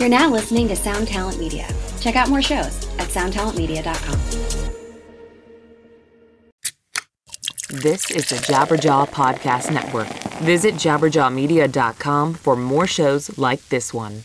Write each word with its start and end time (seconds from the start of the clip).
You're 0.00 0.08
now 0.08 0.30
listening 0.30 0.66
to 0.68 0.76
Sound 0.76 1.08
Talent 1.08 1.38
Media. 1.38 1.68
Check 2.00 2.16
out 2.16 2.30
more 2.30 2.40
shows 2.40 2.88
at 2.98 3.08
soundtalentmedia.com. 3.08 4.18
This 7.68 8.10
is 8.10 8.30
the 8.30 8.36
Jabberjaw 8.36 9.10
Podcast 9.10 9.70
Network. 9.70 10.08
Visit 10.40 10.76
jabberjawmedia.com 10.76 12.32
for 12.32 12.56
more 12.56 12.86
shows 12.86 13.36
like 13.36 13.68
this 13.68 13.92
one. 13.92 14.22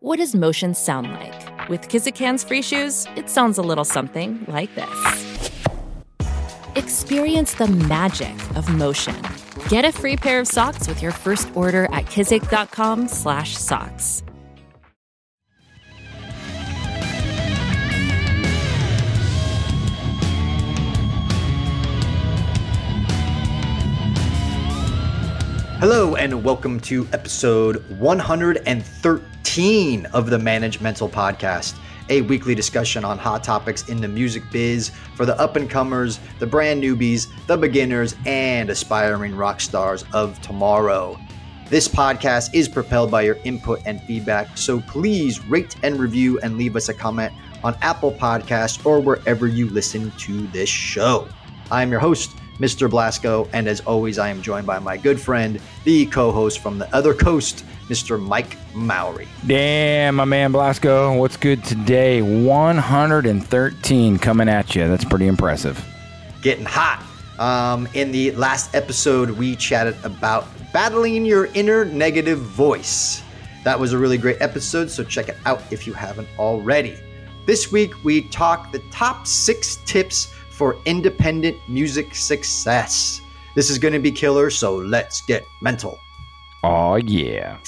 What 0.00 0.16
does 0.16 0.34
motion 0.34 0.74
sound 0.74 1.12
like? 1.12 1.68
With 1.68 1.82
Kizikans 1.82 2.44
free 2.44 2.62
shoes, 2.62 3.06
it 3.14 3.30
sounds 3.30 3.58
a 3.58 3.62
little 3.62 3.84
something 3.84 4.44
like 4.48 4.74
this. 4.74 5.60
Experience 6.74 7.54
the 7.54 7.68
magic 7.68 8.34
of 8.56 8.68
motion. 8.74 9.14
Get 9.68 9.84
a 9.84 9.92
free 9.92 10.16
pair 10.16 10.40
of 10.40 10.46
socks 10.46 10.88
with 10.88 11.02
your 11.02 11.12
first 11.12 11.54
order 11.54 11.84
at 11.92 12.06
kizik.com 12.06 13.08
slash 13.08 13.54
socks. 13.54 14.22
Hello, 25.80 26.16
and 26.16 26.42
welcome 26.42 26.80
to 26.80 27.06
episode 27.12 27.86
113 27.98 30.06
of 30.06 30.30
the 30.30 30.38
Managemental 30.38 31.10
Podcast, 31.10 31.76
a 32.08 32.22
weekly 32.22 32.54
discussion 32.54 33.04
on 33.04 33.18
hot 33.18 33.44
topics 33.44 33.88
in 33.88 34.00
the 34.00 34.08
music 34.08 34.42
biz 34.50 34.90
for 35.14 35.26
the 35.26 35.38
up 35.40 35.56
and 35.56 35.68
comers, 35.68 36.18
the 36.38 36.46
brand 36.46 36.82
newbies, 36.82 37.28
the 37.46 37.56
beginners, 37.56 38.16
and 38.26 38.70
aspiring 38.70 39.34
rock 39.34 39.60
stars 39.60 40.04
of 40.12 40.40
tomorrow. 40.40 41.18
This 41.68 41.86
podcast 41.86 42.54
is 42.54 42.68
propelled 42.68 43.10
by 43.10 43.22
your 43.22 43.36
input 43.44 43.80
and 43.84 44.00
feedback, 44.02 44.56
so 44.56 44.80
please 44.80 45.44
rate 45.46 45.76
and 45.82 45.98
review 46.00 46.38
and 46.40 46.56
leave 46.56 46.76
us 46.76 46.88
a 46.88 46.94
comment 46.94 47.32
on 47.62 47.76
Apple 47.82 48.12
Podcasts 48.12 48.84
or 48.86 49.00
wherever 49.00 49.46
you 49.46 49.68
listen 49.68 50.10
to 50.12 50.46
this 50.48 50.68
show. 50.68 51.28
I'm 51.70 51.90
your 51.90 52.00
host, 52.00 52.30
Mr. 52.58 52.90
Blasko, 52.90 53.48
and 53.52 53.68
as 53.68 53.80
always, 53.80 54.18
I 54.18 54.30
am 54.30 54.42
joined 54.42 54.66
by 54.66 54.78
my 54.78 54.96
good 54.96 55.20
friend, 55.20 55.60
the 55.84 56.06
co 56.06 56.32
host 56.32 56.58
from 56.58 56.78
the 56.78 56.92
other 56.94 57.14
coast, 57.14 57.64
Mr. 57.88 58.20
Mike 58.20 58.56
Mowery. 58.74 59.28
Damn, 59.46 60.16
my 60.16 60.24
man 60.24 60.52
Blasko. 60.52 61.18
What's 61.18 61.36
good 61.36 61.62
today? 61.64 62.20
113 62.22 64.18
coming 64.18 64.48
at 64.48 64.74
you. 64.74 64.88
That's 64.88 65.04
pretty 65.04 65.26
impressive. 65.26 65.84
Getting 66.42 66.64
hot. 66.64 67.04
Um, 67.38 67.88
in 67.94 68.10
the 68.10 68.32
last 68.32 68.74
episode, 68.74 69.30
we 69.30 69.54
chatted 69.54 69.96
about 70.02 70.48
battling 70.72 71.24
your 71.24 71.46
inner 71.54 71.84
negative 71.84 72.40
voice. 72.40 73.22
That 73.64 73.78
was 73.78 73.92
a 73.92 73.98
really 73.98 74.18
great 74.18 74.38
episode, 74.40 74.90
so 74.90 75.04
check 75.04 75.28
it 75.28 75.36
out 75.46 75.62
if 75.70 75.86
you 75.86 75.92
haven't 75.92 76.28
already. 76.38 76.98
This 77.46 77.70
week, 77.72 78.04
we 78.04 78.22
talk 78.28 78.72
the 78.72 78.80
top 78.90 79.26
six 79.26 79.78
tips 79.86 80.34
for 80.58 80.76
independent 80.86 81.56
music 81.68 82.16
success. 82.16 83.20
This 83.54 83.70
is 83.70 83.78
going 83.78 83.94
to 83.94 84.00
be 84.00 84.10
killer, 84.10 84.50
so 84.50 84.74
let's 84.74 85.20
get 85.22 85.44
mental. 85.62 85.96
Oh, 86.64 86.96
yeah. 86.96 87.58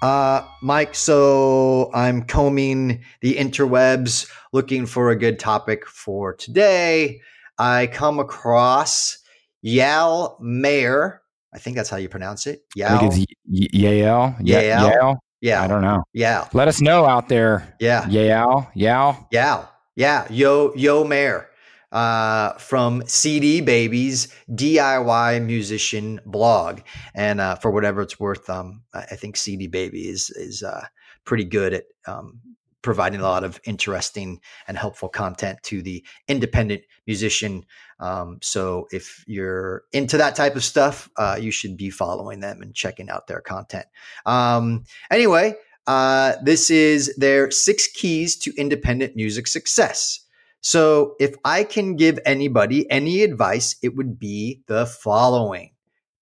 Uh, 0.00 0.46
Mike, 0.62 0.94
so 0.94 1.90
I'm 1.92 2.22
combing 2.22 3.04
the 3.20 3.34
interwebs 3.34 4.30
looking 4.54 4.86
for 4.86 5.10
a 5.10 5.16
good 5.16 5.38
topic 5.38 5.86
for 5.86 6.34
today. 6.34 7.20
I 7.58 7.88
come 7.88 8.18
across 8.18 9.18
Yal 9.60 10.38
Meyer. 10.40 11.20
I 11.52 11.58
think 11.58 11.76
that's 11.76 11.90
how 11.90 11.98
you 11.98 12.08
pronounce 12.08 12.46
it. 12.46 12.62
Yal. 12.74 12.96
I 12.96 12.98
think 12.98 13.12
it's 13.12 13.34
Yale. 13.44 14.34
Yale. 14.40 14.88
Yale. 14.88 15.16
Yeah. 15.42 15.62
I 15.62 15.66
don't 15.66 15.82
know. 15.82 16.04
Yeah. 16.14 16.48
Let 16.54 16.68
us 16.68 16.80
know 16.80 17.04
out 17.04 17.28
there. 17.28 17.76
Yeah. 17.80 18.08
Yale. 18.08 18.70
Yale. 18.74 19.28
Yeah. 19.30 19.66
Yeah. 19.94 20.26
Yo, 20.30 20.72
Yo 20.74 21.04
Meyer 21.04 21.49
uh, 21.92 22.52
from 22.54 23.02
CD 23.06 23.60
Baby's 23.60 24.28
DIY 24.50 25.44
musician 25.44 26.20
blog, 26.26 26.80
and 27.14 27.40
uh, 27.40 27.56
for 27.56 27.70
whatever 27.70 28.02
it's 28.02 28.20
worth, 28.20 28.48
um, 28.48 28.82
I 28.94 29.16
think 29.16 29.36
CD 29.36 29.66
Baby 29.66 30.08
is 30.08 30.30
is 30.30 30.62
uh, 30.62 30.86
pretty 31.24 31.44
good 31.44 31.74
at 31.74 31.84
um, 32.06 32.40
providing 32.82 33.20
a 33.20 33.24
lot 33.24 33.44
of 33.44 33.60
interesting 33.64 34.40
and 34.66 34.76
helpful 34.76 35.08
content 35.08 35.62
to 35.64 35.82
the 35.82 36.04
independent 36.28 36.82
musician. 37.06 37.64
Um, 37.98 38.38
so 38.40 38.86
if 38.90 39.24
you're 39.26 39.82
into 39.92 40.16
that 40.16 40.34
type 40.34 40.56
of 40.56 40.64
stuff, 40.64 41.10
uh, 41.16 41.36
you 41.40 41.50
should 41.50 41.76
be 41.76 41.90
following 41.90 42.40
them 42.40 42.62
and 42.62 42.74
checking 42.74 43.10
out 43.10 43.26
their 43.26 43.40
content. 43.40 43.86
Um, 44.24 44.84
anyway, 45.10 45.56
uh, 45.86 46.34
this 46.42 46.70
is 46.70 47.14
their 47.16 47.50
six 47.50 47.86
keys 47.86 48.36
to 48.38 48.54
independent 48.56 49.16
music 49.16 49.46
success. 49.46 50.20
So, 50.62 51.16
if 51.18 51.34
I 51.44 51.64
can 51.64 51.96
give 51.96 52.18
anybody 52.26 52.90
any 52.90 53.22
advice, 53.22 53.76
it 53.82 53.96
would 53.96 54.18
be 54.18 54.60
the 54.66 54.84
following. 54.84 55.70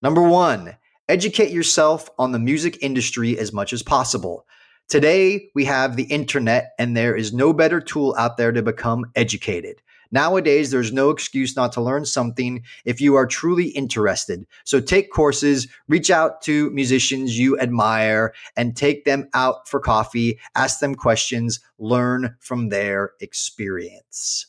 Number 0.01 0.23
one, 0.23 0.77
educate 1.09 1.51
yourself 1.51 2.09
on 2.19 2.31
the 2.31 2.39
music 2.39 2.79
industry 2.81 3.37
as 3.37 3.53
much 3.53 3.73
as 3.73 3.83
possible. 3.83 4.47
Today, 4.89 5.51
we 5.55 5.65
have 5.65 5.97
the 5.97 6.05
internet, 6.05 6.73
and 6.79 6.97
there 6.97 7.17
is 7.17 7.33
no 7.33 7.53
better 7.53 7.81
tool 7.81 8.15
out 8.17 8.37
there 8.37 8.53
to 8.53 8.63
become 8.63 9.11
educated. 9.17 9.83
Nowadays, 10.11 10.71
there's 10.71 10.93
no 10.93 11.11
excuse 11.11 11.57
not 11.57 11.73
to 11.73 11.81
learn 11.81 12.05
something 12.05 12.63
if 12.85 13.01
you 13.01 13.15
are 13.15 13.27
truly 13.27 13.69
interested. 13.69 14.47
So 14.65 14.81
take 14.81 15.13
courses, 15.13 15.69
reach 15.89 16.11
out 16.11 16.41
to 16.43 16.71
musicians 16.71 17.39
you 17.39 17.59
admire, 17.59 18.33
and 18.57 18.77
take 18.77 19.05
them 19.05 19.29
out 19.35 19.69
for 19.69 19.81
coffee, 19.81 20.39
ask 20.55 20.81
them 20.81 20.95
questions, 20.95 21.61
learn 21.79 22.37
from 22.41 22.71
their 22.71 23.13
experience. 23.21 24.47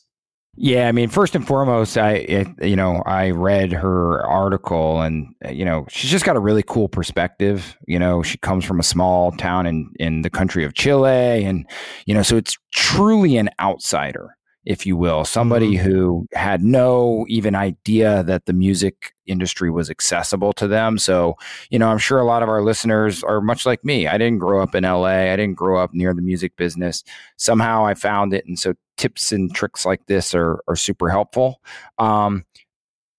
Yeah, 0.56 0.88
I 0.88 0.92
mean, 0.92 1.08
first 1.08 1.36
and 1.36 1.46
foremost, 1.46 1.96
I 1.96 2.12
it, 2.12 2.48
you 2.60 2.76
know 2.76 3.02
I 3.06 3.30
read 3.30 3.72
her 3.72 4.20
article, 4.26 5.00
and 5.00 5.28
uh, 5.44 5.50
you 5.50 5.64
know 5.64 5.86
she's 5.88 6.10
just 6.10 6.24
got 6.24 6.36
a 6.36 6.40
really 6.40 6.64
cool 6.64 6.88
perspective. 6.88 7.76
You 7.86 7.98
know, 7.98 8.22
she 8.22 8.36
comes 8.38 8.64
from 8.64 8.80
a 8.80 8.82
small 8.82 9.30
town 9.32 9.66
in 9.66 9.90
in 10.00 10.22
the 10.22 10.30
country 10.30 10.64
of 10.64 10.74
Chile, 10.74 11.44
and 11.44 11.66
you 12.04 12.14
know, 12.14 12.22
so 12.22 12.36
it's 12.36 12.58
truly 12.74 13.36
an 13.36 13.50
outsider 13.60 14.36
if 14.66 14.84
you 14.84 14.96
will, 14.96 15.24
somebody 15.24 15.74
mm-hmm. 15.74 15.88
who 15.88 16.26
had 16.32 16.62
no 16.62 17.24
even 17.28 17.54
idea 17.54 18.22
that 18.24 18.46
the 18.46 18.52
music 18.52 19.14
industry 19.26 19.70
was 19.70 19.88
accessible 19.88 20.52
to 20.54 20.68
them. 20.68 20.98
So, 20.98 21.36
you 21.70 21.78
know, 21.78 21.88
I'm 21.88 21.98
sure 21.98 22.18
a 22.18 22.24
lot 22.24 22.42
of 22.42 22.48
our 22.48 22.62
listeners 22.62 23.22
are 23.24 23.40
much 23.40 23.64
like 23.64 23.84
me. 23.84 24.06
I 24.06 24.18
didn't 24.18 24.38
grow 24.38 24.62
up 24.62 24.74
in 24.74 24.84
LA, 24.84 25.32
I 25.32 25.36
didn't 25.36 25.54
grow 25.54 25.82
up 25.82 25.94
near 25.94 26.12
the 26.12 26.22
music 26.22 26.56
business. 26.56 27.02
Somehow 27.36 27.86
I 27.86 27.94
found 27.94 28.34
it. 28.34 28.44
And 28.46 28.58
so 28.58 28.74
tips 28.96 29.32
and 29.32 29.54
tricks 29.54 29.86
like 29.86 30.04
this 30.06 30.34
are, 30.34 30.62
are 30.68 30.76
super 30.76 31.08
helpful. 31.08 31.62
Um, 31.98 32.44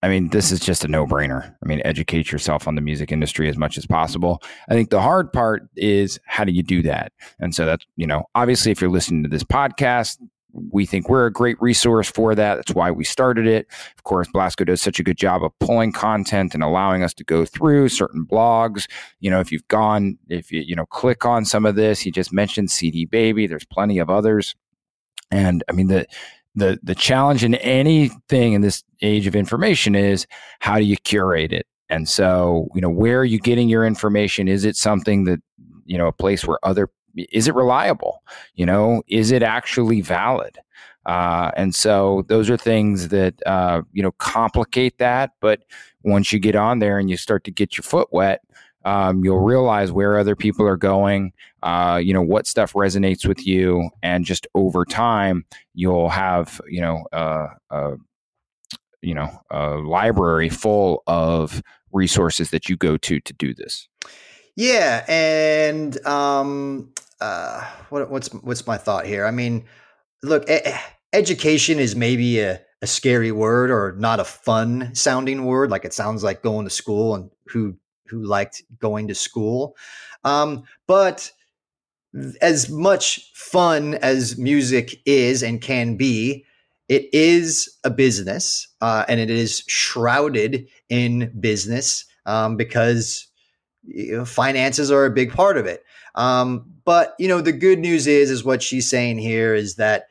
I 0.03 0.09
mean, 0.09 0.29
this 0.29 0.52
is 0.52 0.59
just 0.59 0.84
a 0.84 0.88
no 0.88 1.06
brainer. 1.06 1.56
I 1.63 1.68
mean, 1.68 1.81
educate 1.85 2.31
yourself 2.31 2.68
on 2.68 2.73
the 2.75 2.81
music 2.81 3.12
industry 3.12 3.47
as 3.50 3.58
much 3.58 3.78
as 3.78 3.85
possible. 3.85 4.41
I 4.68 4.73
think 4.73 4.90
the 4.90 5.02
hard 5.02 5.31
part 5.31 5.69
is 5.75 6.19
how 6.25 6.44
do 6.44 6.52
you 6.52 6.63
do 6.63 6.81
that? 6.84 7.13
And 7.40 7.53
so 7.53 7.66
that's, 7.68 7.85
you 7.97 8.08
know, 8.08 8.23
obviously, 8.34 8.72
if 8.72 8.81
you're 8.81 8.90
listening 8.90 9.22
to 9.23 9.29
this 9.29 9.44
podcast, 9.44 10.18
we 10.72 10.85
think 10.85 11.09
we're 11.09 11.25
a 11.25 11.31
great 11.31 11.61
resource 11.61 12.09
for 12.09 12.35
that. 12.35 12.55
That's 12.55 12.73
why 12.73 12.91
we 12.91 13.03
started 13.03 13.47
it. 13.47 13.67
Of 13.97 14.03
course, 14.03 14.27
Blasko 14.33 14.66
does 14.66 14.81
such 14.81 14.99
a 14.99 15.03
good 15.03 15.17
job 15.17 15.44
of 15.44 15.57
pulling 15.59 15.91
content 15.91 16.53
and 16.53 16.63
allowing 16.63 17.03
us 17.03 17.13
to 17.16 17.23
go 17.23 17.45
through 17.45 17.89
certain 17.89 18.25
blogs. 18.25 18.89
You 19.19 19.31
know, 19.31 19.39
if 19.39 19.51
you've 19.51 19.67
gone, 19.67 20.17
if 20.29 20.51
you, 20.51 20.61
you 20.61 20.75
know, 20.75 20.85
click 20.85 21.25
on 21.25 21.45
some 21.45 21.66
of 21.66 21.75
this, 21.75 21.99
he 21.99 22.11
just 22.11 22.33
mentioned 22.33 22.72
CD 22.72 23.05
Baby, 23.05 23.47
there's 23.47 23.66
plenty 23.66 23.99
of 23.99 24.09
others. 24.09 24.55
And 25.31 25.63
I 25.69 25.72
mean, 25.72 25.88
the, 25.88 26.05
the, 26.55 26.79
the 26.83 26.95
challenge 26.95 27.43
in 27.43 27.55
anything 27.55 28.53
in 28.53 28.61
this 28.61 28.83
age 29.01 29.28
of 29.28 29.35
information 29.35 29.95
is 29.95 30.28
how 30.59 30.78
do 30.78 30.83
you 30.83 30.97
curate 30.97 31.53
it? 31.53 31.66
And 31.89 32.07
so, 32.07 32.67
you 32.73 32.81
know, 32.81 32.89
where 32.89 33.19
are 33.19 33.25
you 33.25 33.39
getting 33.39 33.69
your 33.69 33.85
information? 33.85 34.47
Is 34.47 34.66
it 34.66 34.75
something 34.75 35.25
that, 35.25 35.41
you 35.85 35.97
know, 35.97 36.07
a 36.07 36.13
place 36.13 36.45
where 36.45 36.57
other 36.63 36.89
is 37.16 37.47
it 37.47 37.55
reliable? 37.55 38.23
You 38.55 38.66
know, 38.66 39.03
is 39.08 39.31
it 39.31 39.43
actually 39.43 40.02
valid? 40.02 40.58
Uh, 41.05 41.52
and 41.58 41.73
so 41.73 42.23
those 42.28 42.49
are 42.49 42.58
things 42.58 43.08
that 43.08 43.35
uh, 43.46 43.81
you 43.91 44.03
know 44.03 44.11
complicate 44.13 44.97
that. 44.99 45.31
But 45.40 45.63
once 46.03 46.31
you 46.31 46.40
get 46.40 46.55
on 46.55 46.79
there 46.79 46.99
and 46.99 47.09
you 47.09 47.17
start 47.17 47.43
to 47.46 47.52
get 47.52 47.78
your 47.78 47.84
foot 47.84 48.09
wet, 48.11 48.41
um, 48.85 49.23
you'll 49.23 49.40
realize 49.40 49.91
where 49.91 50.19
other 50.19 50.35
people 50.35 50.66
are 50.66 50.78
going. 50.78 51.34
Uh, 51.63 51.99
you 52.02 52.13
know 52.13 52.22
what 52.22 52.47
stuff 52.47 52.73
resonates 52.73 53.25
with 53.25 53.46
you, 53.46 53.90
and 54.03 54.25
just 54.25 54.47
over 54.53 54.85
time, 54.85 55.46
you'll 55.73 56.09
have 56.09 56.61
you 56.67 56.81
know 56.81 57.05
uh, 57.11 57.47
you 59.02 59.16
know 59.16 59.29
a 59.49 59.69
library 59.78 60.49
full 60.49 61.03
of 61.07 61.61
resources 61.91 62.52
that 62.52 62.69
you 62.69 62.78
go 62.78 62.97
to 62.97 63.19
to 63.19 63.34
do 63.34 63.53
this. 63.53 63.87
Yeah, 64.56 65.06
and 65.08 66.06
um, 66.06 66.94
uh, 67.20 67.64
what, 67.90 68.09
what's 68.09 68.30
what's 68.34 68.68
my 68.68 68.78
thought 68.78 69.06
here? 69.06 69.26
I 69.26 69.32
mean, 69.32 69.66
look, 70.24 70.50
e- 70.50 70.59
education 71.14 71.80
is 71.80 71.96
maybe 71.96 72.40
a, 72.42 72.62
a 72.82 72.88
scary 72.88 73.32
word 73.32 73.72
or 73.72 73.96
not 73.98 74.20
a 74.20 74.26
fun 74.26 74.94
sounding 74.94 75.46
word. 75.46 75.72
Like 75.72 75.86
it 75.86 75.94
sounds 75.94 76.24
like 76.24 76.44
going 76.44 76.66
to 76.66 76.72
school 76.72 77.16
and 77.16 77.30
who 77.48 77.76
who 78.08 78.24
liked 78.24 78.64
going 78.80 79.08
to 79.08 79.16
school. 79.16 79.76
Um, 80.24 80.64
but 80.88 81.32
as 82.42 82.70
much 82.70 83.32
fun 83.34 83.96
as 83.96 84.38
music 84.38 85.02
is 85.06 85.44
and 85.44 85.62
can 85.62 85.96
be, 85.96 86.46
it 86.90 87.08
is 87.14 87.78
a 87.84 87.90
business 87.90 88.68
uh, 88.82 89.06
and 89.08 89.20
it 89.20 89.30
is 89.30 89.64
shrouded 89.68 90.68
in 90.90 91.32
business 91.40 92.06
um, 92.26 92.58
because 92.58 93.28
you 93.83 94.17
know, 94.17 94.25
finances 94.25 94.91
are 94.91 95.05
a 95.05 95.11
big 95.11 95.33
part 95.33 95.57
of 95.57 95.66
it. 95.66 95.83
Um, 96.16 96.66
but 96.83 97.16
you 97.19 97.28
know, 97.28 97.41
the 97.41 97.51
good 97.51 97.79
news 97.79 98.07
is, 98.07 98.31
is 98.31 98.43
what 98.43 98.63
she's 98.63 98.89
saying 98.89 99.17
here 99.19 99.53
is 99.53 99.75
that 99.75 100.07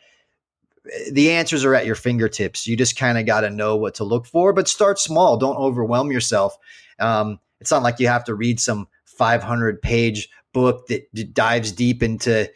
eh, 0.93 1.11
the 1.13 1.33
answers 1.33 1.65
are 1.65 1.75
at 1.75 1.87
your 1.87 1.95
fingertips. 1.95 2.67
You 2.67 2.77
just 2.77 2.97
kind 2.97 3.19
of 3.19 3.27
got 3.27 3.43
to 3.43 3.51
know 3.51 3.77
what 3.77 3.97
to 3.97 4.05
look 4.05 4.27
for, 4.27 4.53
but 4.53 4.69
start 4.69 4.99
small. 4.99 5.37
Don't 5.37 5.57
overwhelm 5.57 6.11
yourself. 6.11 6.57
Um, 6.99 7.39
it's 7.61 7.71
not 7.71 7.83
like 7.83 8.01
you 8.01 8.09
have 8.09 8.25
to 8.25 8.35
read 8.35 8.61
some 8.61 8.89
500 9.05 9.83
page 9.83 10.29
book 10.53 10.87
that 10.89 11.13
d- 11.15 11.25
dives 11.25 11.73
deep 11.73 12.03
into 12.03 12.51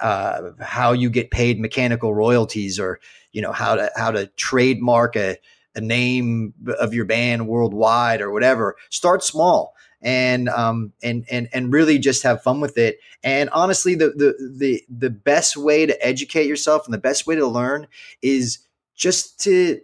uh, 0.00 0.50
how 0.60 0.92
you 0.92 1.10
get 1.10 1.30
paid 1.30 1.60
mechanical 1.60 2.14
royalties 2.14 2.78
or 2.78 3.00
you 3.32 3.42
know 3.42 3.52
how 3.52 3.74
to 3.74 3.90
how 3.96 4.10
to 4.10 4.26
trademark 4.28 5.14
a, 5.14 5.36
a 5.74 5.80
name 5.80 6.54
of 6.78 6.94
your 6.94 7.04
band 7.04 7.46
worldwide 7.46 8.22
or 8.22 8.30
whatever 8.30 8.76
start 8.88 9.22
small 9.22 9.74
and 10.02 10.48
um 10.48 10.92
and 11.02 11.24
and 11.30 11.48
and 11.52 11.72
really 11.72 11.98
just 11.98 12.22
have 12.22 12.42
fun 12.42 12.60
with 12.60 12.78
it 12.78 12.98
and 13.22 13.50
honestly 13.50 13.94
the 13.94 14.08
the 14.10 14.34
the 14.56 14.82
the 14.88 15.10
best 15.10 15.56
way 15.56 15.84
to 15.84 16.06
educate 16.06 16.46
yourself 16.46 16.86
and 16.86 16.94
the 16.94 16.98
best 16.98 17.26
way 17.26 17.34
to 17.34 17.46
learn 17.46 17.86
is 18.22 18.58
just 18.94 19.38
to 19.40 19.80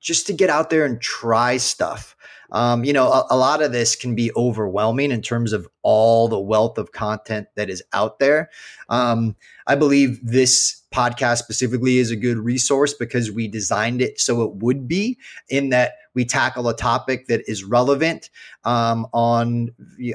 just 0.00 0.26
to 0.26 0.32
get 0.32 0.48
out 0.48 0.70
there 0.70 0.84
and 0.84 1.00
try 1.00 1.56
stuff 1.56 2.16
um, 2.50 2.84
you 2.84 2.92
know, 2.92 3.12
a, 3.12 3.26
a, 3.30 3.36
lot 3.36 3.62
of 3.62 3.72
this 3.72 3.94
can 3.94 4.14
be 4.14 4.32
overwhelming 4.34 5.10
in 5.10 5.20
terms 5.20 5.52
of 5.52 5.68
all 5.82 6.28
the 6.28 6.40
wealth 6.40 6.78
of 6.78 6.92
content 6.92 7.46
that 7.56 7.68
is 7.68 7.82
out 7.92 8.18
there. 8.20 8.48
Um, 8.88 9.36
I 9.66 9.74
believe 9.74 10.18
this 10.22 10.82
podcast 10.92 11.38
specifically 11.38 11.98
is 11.98 12.10
a 12.10 12.16
good 12.16 12.38
resource 12.38 12.94
because 12.94 13.30
we 13.30 13.48
designed 13.48 14.00
it 14.00 14.18
so 14.18 14.42
it 14.42 14.54
would 14.54 14.88
be 14.88 15.18
in 15.50 15.68
that 15.68 15.92
we 16.18 16.24
tackle 16.24 16.68
a 16.68 16.76
topic 16.76 17.28
that 17.28 17.48
is 17.48 17.64
relevant 17.64 18.30
um, 18.64 19.06
on 19.12 19.70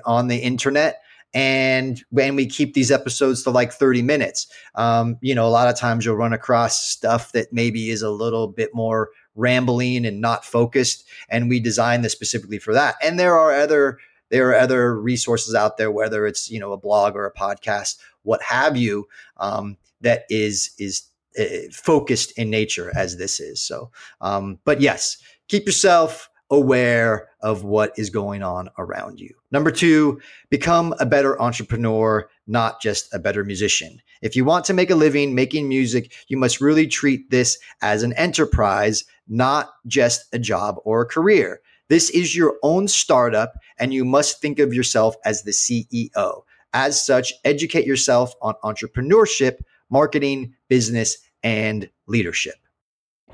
on 0.05 0.27
the 0.27 0.37
internet 0.37 1.01
and 1.33 2.03
when 2.11 2.35
we 2.35 2.45
keep 2.45 2.75
these 2.75 2.91
episodes 2.91 3.41
to 3.41 3.49
like 3.49 3.71
30 3.71 4.01
minutes 4.01 4.47
um, 4.75 5.17
you 5.21 5.33
know 5.33 5.47
a 5.47 5.49
lot 5.49 5.67
of 5.67 5.75
times 5.77 6.05
you'll 6.05 6.15
run 6.15 6.33
across 6.33 6.79
stuff 6.79 7.31
that 7.31 7.53
maybe 7.53 7.89
is 7.89 8.01
a 8.01 8.11
little 8.11 8.47
bit 8.47 8.69
more 8.75 9.09
rambling 9.35 10.05
and 10.05 10.21
not 10.21 10.45
focused. 10.45 11.05
And 11.29 11.49
we 11.49 11.59
designed 11.59 12.03
this 12.03 12.13
specifically 12.13 12.59
for 12.59 12.73
that. 12.73 12.95
And 13.01 13.19
there 13.19 13.37
are 13.37 13.53
other 13.53 13.99
there 14.29 14.49
are 14.49 14.55
other 14.55 14.99
resources 14.99 15.53
out 15.53 15.77
there, 15.77 15.91
whether 15.91 16.25
it's 16.25 16.49
you 16.49 16.59
know 16.59 16.71
a 16.71 16.77
blog 16.77 17.15
or 17.15 17.25
a 17.25 17.33
podcast, 17.33 17.97
what 18.23 18.41
have 18.41 18.77
you, 18.77 19.07
um, 19.37 19.77
that 20.01 20.23
is 20.29 20.71
is 20.79 21.03
uh, 21.39 21.43
focused 21.71 22.37
in 22.37 22.49
nature 22.49 22.91
as 22.95 23.17
this 23.17 23.39
is. 23.39 23.61
So, 23.61 23.91
um, 24.21 24.59
but 24.65 24.81
yes, 24.81 25.17
keep 25.53 25.67
yourself 25.67 26.31
aware 26.49 27.29
of 27.41 27.63
what 27.63 27.93
is 27.95 28.09
going 28.09 28.41
on 28.41 28.71
around 28.79 29.19
you. 29.19 29.29
Number 29.51 29.69
two, 29.69 30.19
become 30.49 30.95
a 30.99 31.05
better 31.05 31.39
entrepreneur, 31.39 32.27
not 32.47 32.81
just 32.81 33.13
a 33.13 33.19
better 33.19 33.43
musician. 33.43 34.01
If 34.23 34.35
you 34.35 34.45
want 34.45 34.65
to 34.65 34.73
make 34.73 34.89
a 34.89 34.95
living 34.95 35.35
making 35.35 35.69
music, 35.69 36.11
you 36.27 36.37
must 36.37 36.59
really 36.59 36.87
treat 36.87 37.29
this 37.29 37.59
as 37.83 38.01
an 38.01 38.13
enterprise, 38.13 39.03
not 39.27 39.69
just 39.85 40.25
a 40.33 40.39
job 40.39 40.77
or 40.85 41.01
a 41.01 41.05
career. 41.05 41.61
This 41.87 42.09
is 42.09 42.35
your 42.35 42.55
own 42.63 42.87
startup, 42.87 43.53
and 43.77 43.93
you 43.93 44.03
must 44.03 44.41
think 44.41 44.57
of 44.57 44.73
yourself 44.73 45.15
as 45.23 45.43
the 45.43 45.51
CEO. 45.51 46.41
As 46.73 47.05
such, 47.05 47.31
educate 47.45 47.85
yourself 47.85 48.33
on 48.41 48.55
entrepreneurship, 48.63 49.57
marketing, 49.91 50.55
business, 50.67 51.15
and 51.43 51.91
leadership. 52.07 52.55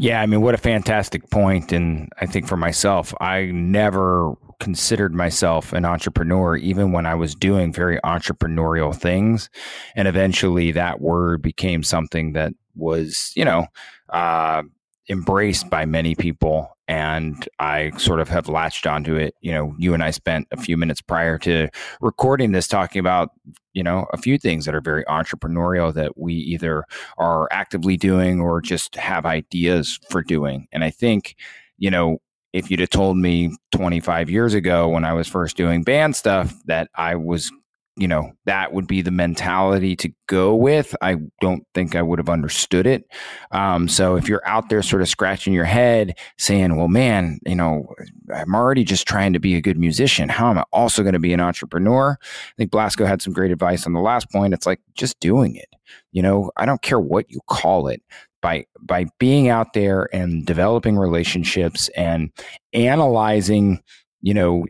Yeah, 0.02 0.22
I 0.22 0.28
mean, 0.28 0.40
what 0.42 0.56
a 0.56 0.58
fantastic 0.58 1.30
point. 1.30 1.74
And 1.74 2.10
I 2.22 2.26
think 2.26 2.48
for 2.48 2.56
myself, 2.56 3.14
I 3.20 3.46
never 3.48 4.34
considered 4.62 5.14
myself 5.14 5.74
an 5.74 5.84
entrepreneur, 5.84 6.56
even 6.56 6.94
when 6.94 7.06
I 7.06 7.16
was 7.16 7.36
doing 7.36 7.74
very 7.74 8.00
entrepreneurial 8.06 8.96
things. 8.96 9.50
And 9.96 10.08
eventually 10.08 10.72
that 10.72 11.02
word 11.02 11.42
became 11.42 11.84
something 11.84 12.32
that 12.34 12.54
was, 12.76 13.34
you 13.36 13.44
know, 13.44 13.68
uh, 14.08 14.64
embraced 15.10 15.70
by 15.70 15.86
many 15.86 16.16
people 16.16 16.78
and 16.88 17.48
I 17.60 17.92
sort 17.98 18.20
of 18.20 18.30
have 18.30 18.50
latched 18.50 18.88
onto 18.88 19.16
it. 19.16 19.36
You 19.42 19.52
know, 19.52 19.76
you 19.78 19.94
and 19.94 20.04
I 20.04 20.10
spent 20.10 20.48
a 20.52 20.58
few 20.58 20.76
minutes 20.76 21.02
prior 21.02 21.38
to 21.40 21.70
recording 22.02 22.52
this 22.52 22.68
talking 22.68 23.00
about, 23.00 23.30
you 23.74 23.84
know, 23.84 24.08
a 24.12 24.18
few 24.18 24.40
things 24.40 24.66
that 24.66 24.74
are 24.74 24.82
very 24.82 25.04
entrepreneurial 25.06 25.94
that 25.94 26.18
we 26.18 26.34
either 26.34 26.84
are 27.20 27.48
actively 27.52 27.96
doing 27.96 28.42
or 28.42 28.60
just 28.60 28.96
have 28.96 29.28
ideas 29.28 30.00
for 30.10 30.24
doing. 30.24 30.68
And 30.72 30.84
I 30.84 30.90
think, 30.90 31.36
you 31.78 31.92
know, 31.92 32.18
if 32.54 32.72
you'd 32.72 32.80
have 32.80 32.90
told 32.90 33.18
me 33.18 33.56
25 33.72 34.30
years 34.32 34.56
ago 34.56 34.90
when 34.90 35.06
I 35.06 35.14
was 35.14 35.28
first 35.28 35.56
doing 35.56 35.84
band 35.84 36.16
stuff 36.16 36.54
that 36.66 36.90
I 36.96 37.16
was 37.16 37.52
you 38.00 38.08
know 38.08 38.32
that 38.46 38.72
would 38.72 38.88
be 38.88 39.02
the 39.02 39.12
mentality 39.12 39.94
to 39.98 40.10
go 40.28 40.56
with. 40.56 40.96
I 41.02 41.18
don't 41.42 41.66
think 41.74 41.96
i 41.96 42.02
would 42.02 42.18
have 42.18 42.30
understood 42.30 42.88
it. 42.88 43.04
Um, 43.52 43.90
so 43.90 44.16
if 44.16 44.30
you're 44.30 44.48
out 44.48 44.70
there 44.70 44.82
sort 44.82 45.02
of 45.02 45.10
scratching 45.10 45.54
your 45.54 45.66
head 45.66 46.18
saying 46.38 46.78
well 46.78 46.88
man 46.88 47.40
you 47.46 47.56
know 47.56 47.94
i'm 48.34 48.56
already 48.56 48.86
just 48.86 49.08
trying 49.08 49.34
to 49.34 49.40
be 49.40 49.56
a 49.56 49.62
good 49.62 49.78
musician. 49.78 50.30
How 50.30 50.50
am 50.50 50.58
i 50.58 50.64
also 50.72 51.04
going 51.04 51.14
to 51.14 51.20
be 51.20 51.34
an 51.34 51.42
entrepreneur? 51.42 52.18
I 52.22 52.54
think 52.58 52.72
blasko 52.72 53.06
had 53.06 53.22
some 53.22 53.34
great 53.34 53.52
advice 53.52 53.86
on 53.86 53.94
the 53.94 54.00
last 54.00 54.32
point. 54.32 54.54
It's 54.54 54.66
like 54.66 54.80
just 54.96 55.20
doing 55.20 55.56
it. 55.58 55.68
You 56.14 56.22
know 56.22 56.52
i 56.56 56.66
don't 56.66 56.82
care 56.82 57.00
what 57.00 57.30
you 57.30 57.42
call 57.48 57.90
it. 57.90 58.02
By 58.42 58.66
by 58.80 59.08
being 59.20 59.50
out 59.50 59.74
there 59.74 60.08
and 60.16 60.46
developing 60.46 60.98
relationships 60.98 61.90
and 61.90 62.32
analyzing 62.72 63.84
you 64.22 64.34
know 64.34 64.66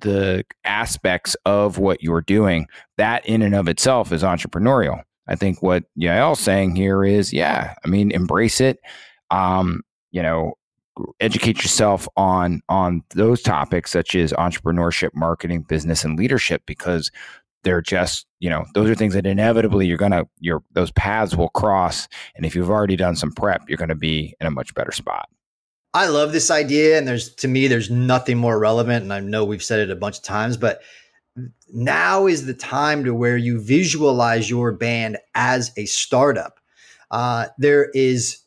the 0.00 0.44
aspects 0.64 1.36
of 1.44 1.78
what 1.78 2.02
you're 2.02 2.22
doing, 2.22 2.66
that 2.96 3.24
in 3.26 3.42
and 3.42 3.54
of 3.54 3.68
itself 3.68 4.12
is 4.12 4.22
entrepreneurial. 4.22 5.02
I 5.26 5.36
think 5.36 5.62
what 5.62 5.84
Yael's 5.96 6.40
saying 6.40 6.74
here 6.74 7.04
is, 7.04 7.32
yeah, 7.32 7.74
I 7.84 7.88
mean, 7.88 8.10
embrace 8.10 8.60
it. 8.60 8.78
Um, 9.30 9.82
you 10.10 10.22
know, 10.22 10.54
educate 11.20 11.58
yourself 11.58 12.08
on 12.16 12.62
on 12.68 13.02
those 13.10 13.42
topics 13.42 13.90
such 13.90 14.14
as 14.14 14.32
entrepreneurship, 14.32 15.10
marketing, 15.14 15.62
business, 15.62 16.04
and 16.04 16.18
leadership 16.18 16.62
because 16.66 17.10
they're 17.62 17.82
just 17.82 18.26
you 18.40 18.48
know 18.50 18.64
those 18.74 18.88
are 18.88 18.94
things 18.94 19.14
that 19.14 19.26
inevitably 19.26 19.86
you're 19.86 19.98
gonna 19.98 20.24
your 20.38 20.62
those 20.72 20.90
paths 20.92 21.36
will 21.36 21.50
cross 21.50 22.08
and 22.34 22.46
if 22.46 22.54
you've 22.54 22.70
already 22.70 22.96
done 22.96 23.14
some 23.14 23.32
prep 23.32 23.62
you're 23.68 23.76
gonna 23.76 23.94
be 23.94 24.34
in 24.40 24.46
a 24.46 24.50
much 24.50 24.74
better 24.74 24.92
spot 24.92 25.28
I 25.92 26.06
love 26.06 26.32
this 26.32 26.50
idea, 26.50 26.98
and 26.98 27.06
there's 27.06 27.34
to 27.36 27.48
me, 27.48 27.66
there's 27.66 27.90
nothing 27.90 28.38
more 28.38 28.58
relevant. 28.58 29.02
And 29.02 29.12
I 29.12 29.20
know 29.20 29.44
we've 29.44 29.62
said 29.62 29.80
it 29.80 29.90
a 29.90 29.96
bunch 29.96 30.18
of 30.18 30.22
times, 30.22 30.56
but 30.56 30.80
now 31.72 32.26
is 32.26 32.46
the 32.46 32.54
time 32.54 33.04
to 33.04 33.14
where 33.14 33.36
you 33.36 33.60
visualize 33.60 34.48
your 34.48 34.72
band 34.72 35.18
as 35.34 35.72
a 35.76 35.86
startup. 35.86 36.60
Uh, 37.10 37.46
there 37.58 37.90
is 37.90 38.38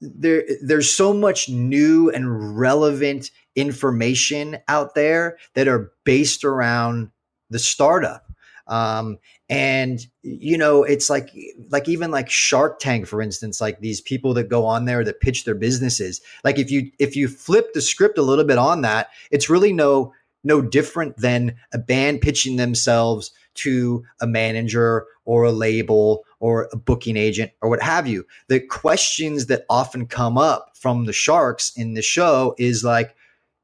there 0.00 0.44
there's 0.62 0.90
so 0.90 1.12
much 1.12 1.48
new 1.48 2.10
and 2.10 2.58
relevant 2.58 3.30
information 3.54 4.58
out 4.68 4.94
there 4.94 5.38
that 5.54 5.68
are 5.68 5.92
based 6.04 6.44
around 6.44 7.10
the 7.50 7.58
startup 7.58 8.25
um, 8.68 9.18
and 9.48 10.04
you 10.22 10.58
know, 10.58 10.82
it's 10.82 11.08
like 11.08 11.30
like 11.70 11.88
even 11.88 12.10
like 12.10 12.28
Shark 12.28 12.78
Tank, 12.78 13.06
for 13.06 13.22
instance, 13.22 13.60
like 13.60 13.80
these 13.80 14.00
people 14.00 14.34
that 14.34 14.48
go 14.48 14.64
on 14.64 14.84
there 14.84 15.04
that 15.04 15.20
pitch 15.20 15.44
their 15.44 15.54
businesses. 15.54 16.20
Like 16.44 16.58
if 16.58 16.70
you 16.70 16.90
if 16.98 17.14
you 17.14 17.28
flip 17.28 17.72
the 17.72 17.80
script 17.80 18.18
a 18.18 18.22
little 18.22 18.44
bit 18.44 18.58
on 18.58 18.82
that, 18.82 19.08
it's 19.30 19.48
really 19.48 19.72
no 19.72 20.12
no 20.42 20.60
different 20.60 21.16
than 21.16 21.56
a 21.72 21.78
band 21.78 22.20
pitching 22.20 22.56
themselves 22.56 23.32
to 23.54 24.04
a 24.20 24.26
manager 24.26 25.06
or 25.24 25.44
a 25.44 25.52
label 25.52 26.24
or 26.40 26.68
a 26.72 26.76
booking 26.76 27.16
agent 27.16 27.50
or 27.62 27.68
what 27.68 27.82
have 27.82 28.06
you. 28.06 28.24
The 28.48 28.60
questions 28.60 29.46
that 29.46 29.64
often 29.70 30.06
come 30.06 30.38
up 30.38 30.72
from 30.74 31.04
the 31.04 31.12
sharks 31.12 31.72
in 31.76 31.94
the 31.94 32.02
show 32.02 32.54
is 32.58 32.84
like, 32.84 33.14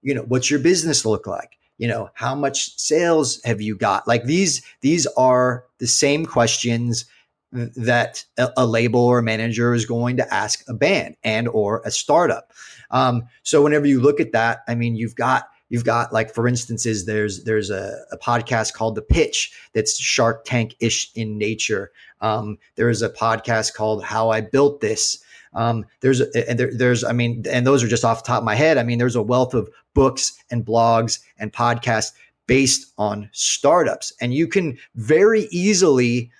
you 0.02 0.14
know, 0.14 0.23
what's 0.23 0.50
your 0.50 0.61
business 0.61 1.04
look 1.04 1.26
like? 1.26 1.59
You 1.83 1.89
know 1.89 2.11
how 2.15 2.33
much 2.37 2.79
sales 2.79 3.43
have 3.43 3.61
you 3.61 3.77
got? 3.77 4.07
Like 4.07 4.23
these 4.23 4.62
these 4.83 5.05
are 5.17 5.65
the 5.79 5.89
same 5.89 6.25
questions 6.25 7.07
that 7.51 8.25
a, 8.39 8.65
label 8.65 9.01
or 9.01 9.19
a 9.19 9.23
manager 9.23 9.75
is 9.75 9.85
going 9.85 10.17
to 10.17 10.33
ask 10.33 10.62
a 10.69 10.75
band 10.75 11.17
and 11.25 11.49
or 11.49 11.83
a 11.85 11.91
startup. 11.91 12.53
Um, 12.93 13.25
so 13.43 13.62
whenever 13.62 13.85
you 13.87 14.01
look 14.01 14.21
at 14.21 14.31
that 14.31 14.61
i 14.69 14.77
mean 14.77 14.95
you've 14.95 15.17
got 15.17 15.49
you've 15.71 15.85
got 15.85 16.12
like 16.12 16.33
for 16.33 16.47
instances 16.47 17.05
there's 17.05 17.43
there's 17.43 17.69
a, 17.69 17.99
a 18.12 18.17
podcast 18.17 18.75
called 18.75 18.95
the 18.95 19.03
pitch 19.03 19.53
that's 19.75 19.99
shark 19.99 20.45
tank-ish 20.45 21.11
in 21.17 21.37
nature. 21.37 21.91
Um, 22.21 22.59
there 22.77 22.91
is 22.91 23.03
a 23.03 23.11
podcast 23.11 23.75
called 23.75 24.05
how 24.05 24.31
i 24.31 24.41
built 24.41 24.81
this 24.81 25.19
um, 25.54 25.85
there's 26.00 26.21
and 26.21 26.59
there, 26.59 26.71
there's 26.73 27.04
I 27.04 27.12
mean, 27.12 27.44
and 27.49 27.66
those 27.66 27.82
are 27.82 27.88
just 27.88 28.04
off 28.04 28.23
the 28.23 28.26
top 28.26 28.38
of 28.38 28.44
my 28.44 28.54
head. 28.54 28.78
I 28.78 28.82
mean, 28.82 28.99
there's 28.99 29.16
a 29.16 29.23
wealth 29.23 29.54
of 29.54 29.68
books 29.94 30.32
and 30.50 30.64
blogs 30.64 31.18
and 31.38 31.52
podcasts 31.52 32.12
based 32.47 32.92
on 32.99 33.28
startups. 33.32 34.12
And 34.21 34.35
you 34.35 34.47
can 34.47 34.78
very 34.94 35.42
easily 35.50 36.30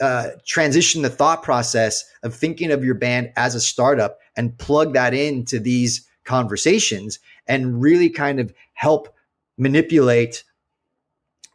uh, 0.00 0.30
transition 0.46 1.02
the 1.02 1.10
thought 1.10 1.42
process 1.42 2.04
of 2.22 2.34
thinking 2.34 2.70
of 2.70 2.84
your 2.84 2.94
band 2.94 3.32
as 3.36 3.54
a 3.54 3.60
startup 3.60 4.18
and 4.36 4.56
plug 4.58 4.94
that 4.94 5.14
into 5.14 5.58
these 5.58 6.06
conversations 6.24 7.18
and 7.46 7.80
really 7.80 8.08
kind 8.08 8.40
of 8.40 8.52
help 8.74 9.14
manipulate 9.58 10.44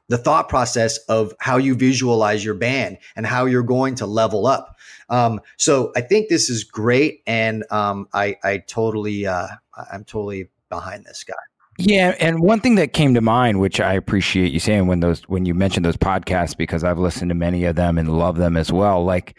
the 0.08 0.18
thought 0.18 0.50
process 0.50 0.98
of 1.10 1.34
how 1.40 1.58
you 1.58 1.76
visualize 1.76 2.44
your 2.46 2.54
band 2.54 2.98
and 3.16 3.26
how 3.26 3.46
you're 3.46 3.64
going 3.64 3.96
to 3.96 4.06
level 4.06 4.46
up. 4.46 4.76
Um, 5.10 5.42
so 5.58 5.92
I 5.96 6.02
think 6.02 6.30
this 6.30 6.50
is 6.50 6.64
great, 6.64 7.22
and 7.28 7.64
um, 7.72 8.08
I, 8.14 8.38
I 8.44 8.58
totally, 8.58 9.26
uh, 9.26 9.48
I'm 9.92 10.04
totally 10.04 10.50
behind 10.70 11.06
this 11.06 11.24
guy. 11.24 11.34
Yeah, 11.78 12.16
and 12.20 12.40
one 12.40 12.62
thing 12.62 12.76
that 12.76 12.94
came 12.94 13.14
to 13.16 13.22
mind, 13.22 13.60
which 13.60 13.82
I 13.82 13.94
appreciate 13.94 14.54
you 14.54 14.60
saying 14.60 14.88
when 14.88 15.02
those 15.02 15.24
when 15.24 15.46
you 15.46 15.54
mentioned 15.54 15.86
those 15.86 15.98
podcasts, 15.98 16.56
because 16.56 16.86
I've 16.86 16.98
listened 16.98 17.30
to 17.30 17.36
many 17.36 17.66
of 17.66 17.76
them 17.76 17.98
and 17.98 18.18
love 18.18 18.38
them 18.38 18.56
as 18.56 18.72
well. 18.72 19.04
Like, 19.04 19.38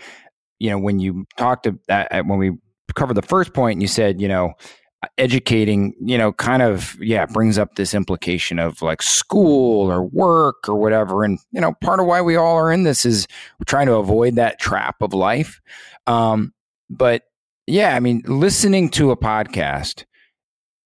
you 0.59 0.69
know, 0.69 0.79
when 0.79 1.01
you 1.01 1.27
talked 1.39 1.65
to 1.65 1.79
that 1.89 2.27
when 2.27 2.39
we 2.39 2.53
covered 2.95 3.15
the 3.15 3.23
first 3.23 3.55
point, 3.55 3.77
and 3.77 3.83
you 3.83 3.89
said, 3.89 4.21
you 4.21 4.29
know, 4.29 4.53
educating, 5.19 5.95
you 6.01 6.19
know, 6.19 6.33
kind 6.33 6.63
of 6.63 6.97
yeah, 7.01 7.27
brings 7.27 7.59
up 7.59 7.75
this 7.75 7.95
implication 7.95 8.59
of 8.59 8.83
like 8.83 9.03
school 9.03 9.91
or 9.91 10.03
work 10.03 10.69
or 10.69 10.77
whatever, 10.77 11.25
and 11.25 11.39
you 11.53 11.61
know, 11.61 11.75
part 11.83 12.01
of 12.01 12.07
why 12.07 12.21
we 12.21 12.37
all 12.37 12.57
are 12.57 12.73
in 12.73 12.85
this 12.85 13.05
is 13.05 13.27
we're 13.59 13.65
trying 13.65 13.87
to 13.87 13.95
avoid 13.95 14.37
that 14.37 14.61
trap 14.61 14.97
of 15.01 15.13
life. 15.13 15.61
Um, 16.07 16.53
but 16.89 17.23
yeah, 17.67 17.97
I 17.97 18.01
mean, 18.01 18.23
listening 18.27 18.91
to 18.91 19.11
a 19.11 19.17
podcast 19.17 20.05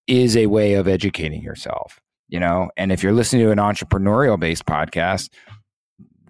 is 0.07 0.35
a 0.35 0.47
way 0.47 0.73
of 0.73 0.87
educating 0.87 1.41
yourself, 1.41 1.99
you 2.27 2.39
know? 2.39 2.69
And 2.75 2.91
if 2.91 3.03
you're 3.03 3.13
listening 3.13 3.45
to 3.45 3.51
an 3.51 3.59
entrepreneurial 3.59 4.39
based 4.39 4.65
podcast, 4.65 5.29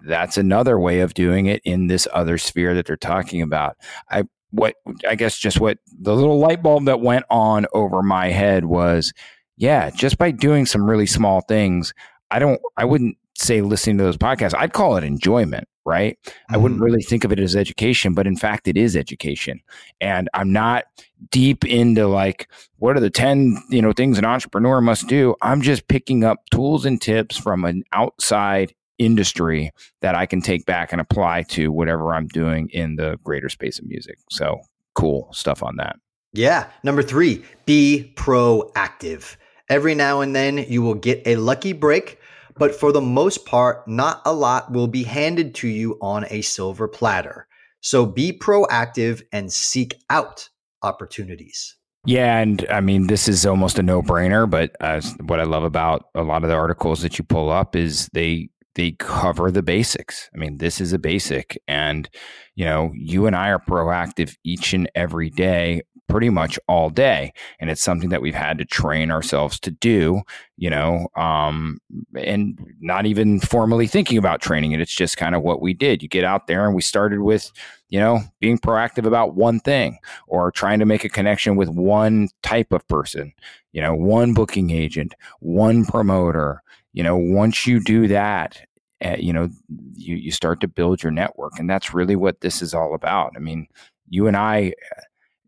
that's 0.04 0.36
another 0.36 0.78
way 0.78 1.00
of 1.00 1.14
doing 1.14 1.46
it 1.46 1.62
in 1.64 1.86
this 1.86 2.06
other 2.12 2.36
sphere 2.36 2.74
that 2.74 2.86
they're 2.86 2.96
talking 2.96 3.40
about. 3.40 3.76
I 4.10 4.24
what 4.52 4.76
I 5.08 5.14
guess 5.14 5.38
just 5.38 5.60
what 5.60 5.78
the 6.00 6.14
little 6.14 6.38
light 6.38 6.62
bulb 6.62 6.84
that 6.86 7.00
went 7.00 7.24
on 7.30 7.66
over 7.72 8.02
my 8.02 8.28
head 8.28 8.64
was 8.64 9.12
yeah, 9.56 9.90
just 9.90 10.18
by 10.18 10.30
doing 10.30 10.66
some 10.66 10.88
really 10.88 11.06
small 11.06 11.42
things, 11.42 11.92
I 12.30 12.38
don't 12.38 12.60
I 12.76 12.84
wouldn't 12.84 13.16
say 13.36 13.60
listening 13.60 13.98
to 13.98 14.04
those 14.04 14.16
podcasts. 14.16 14.54
I'd 14.56 14.72
call 14.72 14.96
it 14.96 15.04
enjoyment 15.04 15.68
right? 15.84 16.18
Mm-hmm. 16.24 16.54
I 16.54 16.58
wouldn't 16.58 16.78
mm-hmm. 16.78 16.84
really 16.84 17.02
think 17.02 17.24
of 17.24 17.32
it 17.32 17.40
as 17.40 17.56
education, 17.56 18.14
but 18.14 18.26
in 18.26 18.36
fact, 18.36 18.68
it 18.68 18.76
is 18.76 18.96
education. 18.96 19.60
And 20.00 20.28
I'm 20.34 20.52
not 20.52 20.84
deep 21.30 21.64
into 21.64 22.06
like, 22.06 22.48
what 22.78 22.96
are 22.96 23.00
the 23.00 23.10
10, 23.10 23.62
you 23.70 23.82
know, 23.82 23.92
things 23.92 24.18
an 24.18 24.24
entrepreneur 24.24 24.80
must 24.80 25.08
do? 25.08 25.34
I'm 25.42 25.62
just 25.62 25.88
picking 25.88 26.24
up 26.24 26.38
tools 26.50 26.84
and 26.84 27.00
tips 27.00 27.36
from 27.36 27.64
an 27.64 27.82
outside 27.92 28.74
industry 29.04 29.70
that 30.00 30.14
I 30.14 30.26
can 30.26 30.40
take 30.40 30.66
back 30.66 30.92
and 30.92 31.00
apply 31.00 31.42
to 31.50 31.72
whatever 31.72 32.14
I'm 32.14 32.28
doing 32.28 32.68
in 32.70 32.96
the 32.96 33.18
greater 33.22 33.48
space 33.48 33.78
of 33.78 33.86
music. 33.86 34.18
So 34.30 34.60
cool 34.94 35.28
stuff 35.32 35.62
on 35.62 35.76
that. 35.76 35.96
Yeah. 36.32 36.68
Number 36.82 37.02
three, 37.02 37.44
be 37.66 38.12
proactive. 38.16 39.36
Every 39.68 39.94
now 39.94 40.20
and 40.20 40.34
then 40.34 40.58
you 40.58 40.82
will 40.82 40.94
get 40.94 41.22
a 41.26 41.36
lucky 41.36 41.72
break 41.72 42.18
but 42.56 42.74
for 42.74 42.92
the 42.92 43.00
most 43.00 43.46
part, 43.46 43.86
not 43.88 44.22
a 44.24 44.32
lot 44.32 44.72
will 44.72 44.88
be 44.88 45.02
handed 45.02 45.54
to 45.56 45.68
you 45.68 45.98
on 46.00 46.26
a 46.30 46.42
silver 46.42 46.88
platter. 46.88 47.46
So 47.80 48.06
be 48.06 48.32
proactive 48.32 49.22
and 49.32 49.52
seek 49.52 49.94
out 50.10 50.48
opportunities. 50.82 51.76
Yeah, 52.04 52.38
and 52.38 52.66
I 52.68 52.80
mean, 52.80 53.06
this 53.06 53.28
is 53.28 53.46
almost 53.46 53.78
a 53.78 53.82
no-brainer. 53.82 54.48
But 54.48 54.76
uh, 54.80 55.00
what 55.24 55.40
I 55.40 55.44
love 55.44 55.64
about 55.64 56.06
a 56.14 56.22
lot 56.22 56.42
of 56.42 56.50
the 56.50 56.56
articles 56.56 57.00
that 57.02 57.18
you 57.18 57.24
pull 57.24 57.50
up 57.50 57.76
is 57.76 58.08
they 58.12 58.48
they 58.74 58.92
cover 58.92 59.50
the 59.50 59.62
basics. 59.62 60.30
I 60.34 60.38
mean, 60.38 60.58
this 60.58 60.80
is 60.80 60.92
a 60.92 60.98
basic, 60.98 61.60
and 61.68 62.08
you 62.54 62.64
know, 62.64 62.92
you 62.94 63.26
and 63.26 63.36
I 63.36 63.48
are 63.48 63.58
proactive 63.58 64.36
each 64.44 64.72
and 64.72 64.90
every 64.94 65.30
day 65.30 65.82
pretty 66.12 66.28
much 66.28 66.58
all 66.68 66.90
day. 66.90 67.32
And 67.58 67.70
it's 67.70 67.80
something 67.80 68.10
that 68.10 68.20
we've 68.20 68.34
had 68.34 68.58
to 68.58 68.66
train 68.66 69.10
ourselves 69.10 69.58
to 69.60 69.70
do, 69.70 70.20
you 70.58 70.68
know, 70.68 71.08
um, 71.16 71.78
and 72.14 72.58
not 72.80 73.06
even 73.06 73.40
formally 73.40 73.86
thinking 73.86 74.18
about 74.18 74.42
training 74.42 74.72
it. 74.72 74.80
It's 74.80 74.94
just 74.94 75.16
kind 75.16 75.34
of 75.34 75.42
what 75.42 75.62
we 75.62 75.72
did. 75.72 76.02
You 76.02 76.10
get 76.10 76.24
out 76.24 76.48
there 76.48 76.66
and 76.66 76.74
we 76.74 76.82
started 76.82 77.20
with, 77.20 77.50
you 77.88 77.98
know, 77.98 78.20
being 78.40 78.58
proactive 78.58 79.06
about 79.06 79.36
one 79.36 79.58
thing 79.60 79.96
or 80.26 80.52
trying 80.52 80.80
to 80.80 80.84
make 80.84 81.02
a 81.04 81.08
connection 81.08 81.56
with 81.56 81.70
one 81.70 82.28
type 82.42 82.72
of 82.72 82.86
person, 82.88 83.32
you 83.72 83.80
know, 83.80 83.94
one 83.94 84.34
booking 84.34 84.70
agent, 84.70 85.14
one 85.40 85.86
promoter. 85.86 86.62
You 86.92 87.02
know, 87.02 87.16
once 87.16 87.66
you 87.66 87.80
do 87.80 88.08
that, 88.08 88.60
uh, 89.04 89.16
you 89.18 89.32
know, 89.32 89.48
you, 89.94 90.16
you 90.16 90.30
start 90.30 90.60
to 90.60 90.68
build 90.68 91.02
your 91.02 91.12
network. 91.12 91.58
And 91.58 91.68
that's 91.68 91.94
really 91.94 92.16
what 92.16 92.40
this 92.40 92.62
is 92.62 92.74
all 92.74 92.94
about. 92.94 93.32
I 93.36 93.40
mean, 93.40 93.66
you 94.08 94.26
and 94.26 94.36
I, 94.36 94.74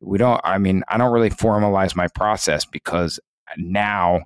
we 0.04 0.18
don't 0.18 0.40
i 0.44 0.58
mean 0.58 0.82
i 0.88 0.96
don't 0.96 1.12
really 1.12 1.30
formalize 1.30 1.96
my 1.96 2.08
process 2.08 2.64
because 2.64 3.18
now 3.56 4.22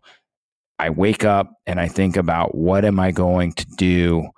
i 0.79 0.91
wake 0.91 1.25
up 1.25 1.53
and 1.67 1.81
i 1.81 1.89
think 1.89 2.17
about 2.17 2.55
what 2.55 2.85
am 2.85 2.99
i 2.99 3.11
going 3.11 3.53
to 3.53 3.67
do 3.77 4.29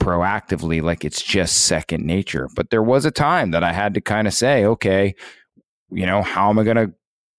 proactively 0.00 0.80
like 0.80 1.04
it's 1.04 1.22
just 1.22 1.66
second 1.66 2.04
nature 2.04 2.48
but 2.54 2.70
there 2.70 2.82
was 2.82 3.04
a 3.04 3.10
time 3.10 3.50
that 3.50 3.64
i 3.64 3.72
had 3.72 3.94
to 3.94 4.00
kind 4.00 4.28
of 4.28 4.34
say 4.34 4.64
okay 4.64 5.14
you 5.90 6.06
know 6.06 6.22
how 6.22 6.48
am 6.48 6.58
i 6.58 6.64
going 6.64 6.76
to 6.76 6.92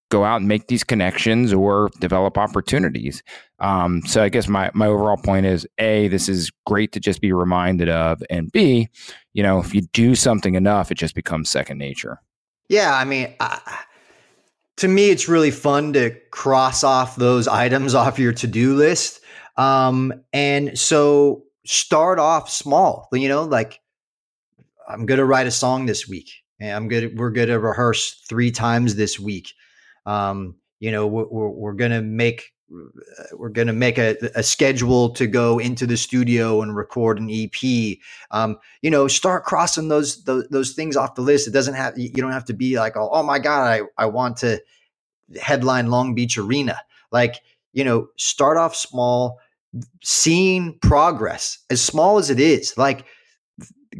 go 0.10 0.24
out 0.24 0.38
and 0.38 0.48
make 0.48 0.68
these 0.68 0.84
connections 0.84 1.54
or 1.54 1.89
develop 2.00 2.38
opportunities 2.38 3.24
um, 3.60 4.01
so 4.06 4.24
i 4.24 4.30
guess 4.30 4.48
my, 4.48 4.72
my 4.74 4.88
overall 4.88 5.18
point 5.18 5.46
is 5.46 5.68
a 5.78 6.08
this 6.08 6.28
is 6.28 6.51
great 6.66 6.92
to 6.92 7.00
just 7.00 7.22
be 7.22 7.32
reminded 7.32 7.89
of 7.89 8.22
and 8.30 8.51
b 8.51 8.88
you 9.34 9.44
know 9.44 9.60
if 9.60 9.74
you 9.74 9.82
do 9.94 10.16
something 10.16 10.56
enough 10.56 10.92
it 10.92 10.96
just 10.96 11.16
becomes 11.16 11.50
second 11.50 11.78
nature 11.78 12.20
yeah, 12.70 12.96
I 12.96 13.04
mean, 13.04 13.36
to 14.78 14.88
me, 14.88 15.10
it's 15.10 15.28
really 15.28 15.51
fun 15.51 15.94
to 15.94 16.12
cross 16.32 16.84
off 16.84 17.16
those 17.16 17.48
items 17.48 17.96
off 17.96 18.20
your 18.20 18.34
to 18.34 18.48
do 18.48 18.75
list. 18.75 19.22
Um, 19.58 20.13
and 20.32 20.78
so 20.78 21.44
start 21.66 22.20
off 22.20 22.50
small, 22.50 23.10
you 23.12 23.28
know, 23.28 23.44
like 23.44 23.82
I'm 24.88 25.06
going 25.06 25.18
to 25.18 25.25
write 25.25 25.48
a 25.48 25.51
song 25.51 25.86
this 25.86 26.08
week. 26.08 26.32
And 26.62 26.72
I'm 26.72 26.88
good. 26.88 27.18
We're 27.18 27.32
going 27.32 27.50
to 27.50 27.60
rehearse 27.60 28.24
three 28.30 28.51
times 28.51 28.96
this 28.96 29.20
week. 29.20 29.51
Um, 30.06 30.56
you 30.79 30.91
know, 30.91 31.08
we're, 31.08 31.27
we're, 31.27 31.50
we're 31.50 31.74
going 31.74 31.91
to 31.91 32.01
make 32.01 32.53
we're 33.34 33.50
going 33.50 33.68
to 33.68 33.74
make 33.74 33.98
a, 33.98 34.15
a, 34.36 34.44
schedule 34.44 35.10
to 35.10 35.25
go 35.25 35.58
into 35.58 35.88
the 35.88 35.98
studio 35.98 36.62
and 36.62 36.75
record 36.75 37.20
an 37.20 37.27
EP. 37.27 37.98
Um, 38.29 38.60
you 38.84 38.91
know, 38.91 39.08
start 39.08 39.44
crossing 39.44 39.88
those, 39.88 40.24
those, 40.25 40.48
those 40.50 40.74
things 40.74 40.96
off 40.96 41.15
the 41.15 41.22
list. 41.22 41.48
It 41.48 41.51
doesn't 41.51 41.74
have 41.74 41.98
you 41.98 42.12
don't 42.12 42.32
have 42.32 42.46
to 42.46 42.53
be 42.53 42.77
like, 42.77 42.96
oh, 42.96 43.10
oh 43.12 43.24
my 43.24 43.39
god, 43.39 43.68
I 43.68 44.03
I 44.03 44.06
want 44.06 44.38
to 44.38 44.62
headline 45.41 45.88
Long 45.88 46.15
Beach 46.15 46.38
Arena. 46.38 46.79
Like 47.12 47.41
you 47.74 47.84
know, 47.84 48.10
start 48.18 48.58
off 48.58 48.75
small, 48.75 49.39
seeing 50.03 50.77
progress 50.79 51.60
as 51.70 51.82
small 51.82 52.18
as 52.18 52.29
it 52.29 52.39
is. 52.39 52.77
Like 52.77 53.06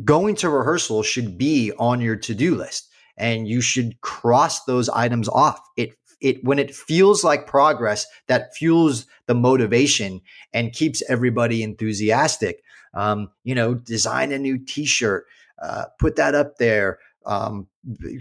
going 0.04 0.36
to 0.36 0.50
rehearsal 0.50 1.04
should 1.04 1.38
be 1.38 1.72
on 1.80 2.02
your 2.02 2.16
to 2.16 2.36
do 2.36 2.56
list. 2.56 2.89
And 3.20 3.48
you 3.48 3.62
should 3.62 4.02
cross 4.02 4.64
those 4.64 4.90
items 4.90 5.30
off. 5.30 5.60
It 5.78 5.92
it 6.22 6.44
when 6.44 6.60
it 6.60 6.76
feels 6.76 7.24
like 7.24 7.48
progress 7.48 8.06
that 8.28 8.56
fuels 8.56 9.06
the 9.28 9.36
motivation 9.36 10.22
and 10.54 10.74
keeps 10.74 11.04
everybody 11.10 11.64
enthusiastic 11.64 12.64
um, 12.94 13.30
you 13.44 13.56
know 13.56 13.74
design 13.74 14.32
a 14.32 14.40
new 14.40 14.58
t-shirt 14.58 15.26
uh, 15.62 15.86
put 16.00 16.16
that 16.16 16.36
up 16.36 16.58
there 16.58 17.00
um, 17.26 17.68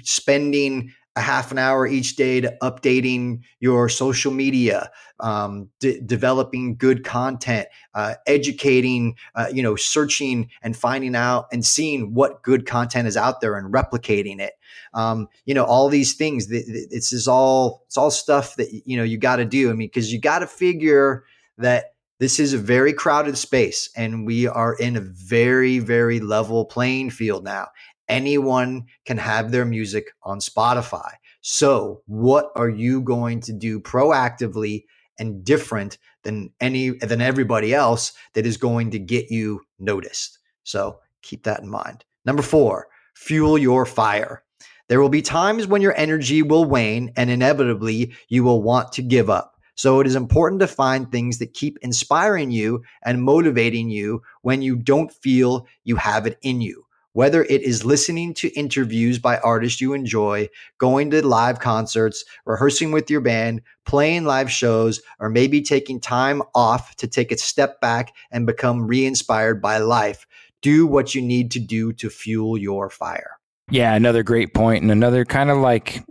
spending 0.03 0.93
a 1.19 1.21
half 1.21 1.51
an 1.51 1.59
hour 1.59 1.87
each 1.87 2.17
day 2.17 2.41
to 2.41 2.57
updating 2.63 3.41
your 3.59 3.89
social 3.89 4.33
media, 4.33 4.91
um, 5.21 5.69
developing 5.81 6.77
good 6.77 7.05
content, 7.05 7.67
uh, 7.95 8.15
educating, 8.27 9.17
uh, 9.35 9.49
you 9.53 9.63
know, 9.63 9.75
searching 9.75 10.49
and 10.63 10.77
finding 10.77 11.17
out 11.17 11.47
and 11.53 11.67
seeing 11.67 12.15
what 12.15 12.43
good 12.43 12.67
content 12.67 13.09
is 13.09 13.17
out 13.17 13.41
there 13.41 13.57
and 13.57 13.75
replicating 13.75 14.41
it. 14.41 14.53
Um, 14.95 15.29
you 15.45 15.55
know, 15.55 15.65
all 15.65 15.89
these 15.89 16.15
things. 16.15 16.47
This 16.47 17.13
is 17.13 17.27
all 17.27 17.83
it's 17.87 17.97
all 17.97 18.11
stuff 18.11 18.57
that 18.57 18.69
you 18.87 18.97
know 18.97 19.05
you 19.05 19.19
got 19.19 19.37
to 19.37 19.45
do. 19.45 19.71
I 19.71 19.73
mean, 19.73 19.89
because 19.89 20.13
you 20.13 20.21
got 20.21 20.39
to 20.39 20.47
figure 20.47 21.25
that 21.59 21.95
this 22.21 22.39
is 22.39 22.53
a 22.53 22.59
very 22.59 22.93
crowded 22.93 23.37
space 23.37 23.91
and 23.97 24.27
we 24.27 24.47
are 24.47 24.75
in 24.75 24.97
a 24.97 25.01
very 25.01 25.79
very 25.79 26.21
level 26.21 26.65
playing 26.65 27.11
field 27.11 27.45
now 27.45 27.69
anyone 28.09 28.87
can 29.05 29.19
have 29.19 29.51
their 29.51 29.65
music 29.65 30.13
on 30.23 30.39
Spotify. 30.41 31.11
So, 31.41 32.03
what 32.07 32.51
are 32.57 32.69
you 32.69 33.01
going 33.01 33.41
to 33.43 33.53
do 33.53 33.81
proactively 33.81 34.85
and 35.19 35.45
different 35.45 35.99
than 36.25 36.51
any 36.61 36.91
than 36.91 37.21
everybody 37.21 37.75
else 37.75 38.13
that 38.35 38.47
is 38.47 38.57
going 38.57 38.91
to 38.93 38.99
get 38.99 39.31
you 39.31 39.61
noticed? 39.79 40.39
So, 40.65 41.01
keep 41.23 41.45
that 41.45 41.61
in 41.61 41.69
mind. 41.69 42.05
Number 42.25 42.43
4, 42.43 42.89
fuel 43.15 43.57
your 43.59 43.87
fire. 43.87 44.43
There 44.89 45.01
will 45.01 45.11
be 45.11 45.23
times 45.23 45.67
when 45.67 45.83
your 45.83 45.97
energy 45.97 46.43
will 46.43 46.65
wane 46.65 47.13
and 47.17 47.31
inevitably 47.31 48.15
you 48.29 48.43
will 48.43 48.63
want 48.63 48.93
to 48.93 49.03
give 49.03 49.29
up. 49.29 49.55
So 49.75 50.01
it 50.01 50.07
is 50.07 50.17
important 50.17 50.61
to 50.61 50.67
find 50.67 51.11
things 51.11 51.39
that 51.39 51.55
keep 51.55 51.79
inspiring 51.83 52.51
you 52.51 52.83
and 53.05 53.23
motivating 53.23 53.91
you 53.91 54.23
when 54.43 54.61
you 54.61 54.75
don't 54.75 55.13
feel 55.13 55.67
you 55.85 55.95
have 55.97 56.27
it 56.27 56.37
in 56.43 56.61
you. 56.61 56.85
Whether 57.15 57.45
it 57.45 57.63
is 57.63 57.85
listening 57.85 58.35
to 58.35 58.49
interviews 58.49 59.19
by 59.19 59.39
artists 59.39 59.81
you 59.81 59.93
enjoy, 59.93 60.49
going 60.79 61.11
to 61.11 61.27
live 61.27 61.59
concerts, 61.59 62.25
rehearsing 62.45 62.93
with 62.93 63.11
your 63.11 63.21
band, 63.21 63.63
playing 63.87 64.25
live 64.25 64.51
shows, 64.51 65.01
or 65.19 65.31
maybe 65.31 65.63
taking 65.63 66.01
time 66.01 66.43
off 66.55 66.95
to 66.97 67.09
take 67.09 67.33
a 67.33 67.39
step 67.39 67.81
back 67.81 68.15
and 68.31 68.47
become 68.47 68.87
re 68.87 69.07
inspired 69.07 69.63
by 69.63 69.79
life, 69.79 70.27
do 70.61 70.87
what 70.87 71.15
you 71.15 71.23
need 71.23 71.51
to 71.53 71.61
do 71.61 71.93
to 71.95 72.11
fuel 72.11 72.59
your 72.59 72.91
fire. 72.91 73.38
Yeah, 73.71 73.95
another 73.95 74.23
great 74.23 74.55
point 74.55 74.83
and 74.83 74.91
another 74.91 75.25
kind 75.27 75.51
of 75.51 75.59
like 75.59 76.03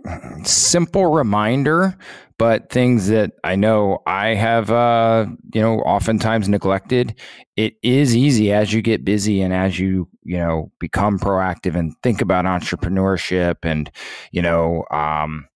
simple 0.44 1.08
reminder, 1.08 1.98
but 2.38 2.70
things 2.70 3.08
that 3.08 3.32
I 3.44 3.56
know 3.56 4.04
I 4.06 4.36
have, 4.36 4.70
uh, 4.70 5.26
you 5.56 5.62
know, 5.62 5.80
oftentimes 5.80 6.48
neglected. 6.48 7.16
It 7.56 7.74
is 7.82 8.16
easy 8.16 8.52
as 8.54 8.74
you 8.74 8.84
get 8.84 9.04
busy 9.04 9.42
and 9.42 9.54
as 9.54 9.80
you, 9.80 10.08
you 10.24 10.38
know, 10.38 10.72
become 10.80 11.18
proactive 11.18 11.76
and 11.76 11.96
think 12.04 12.22
about 12.22 12.46
entrepreneurship 12.46 13.56
and, 13.64 13.90
you 14.32 14.44
know, 14.44 14.86
um, 14.92 15.48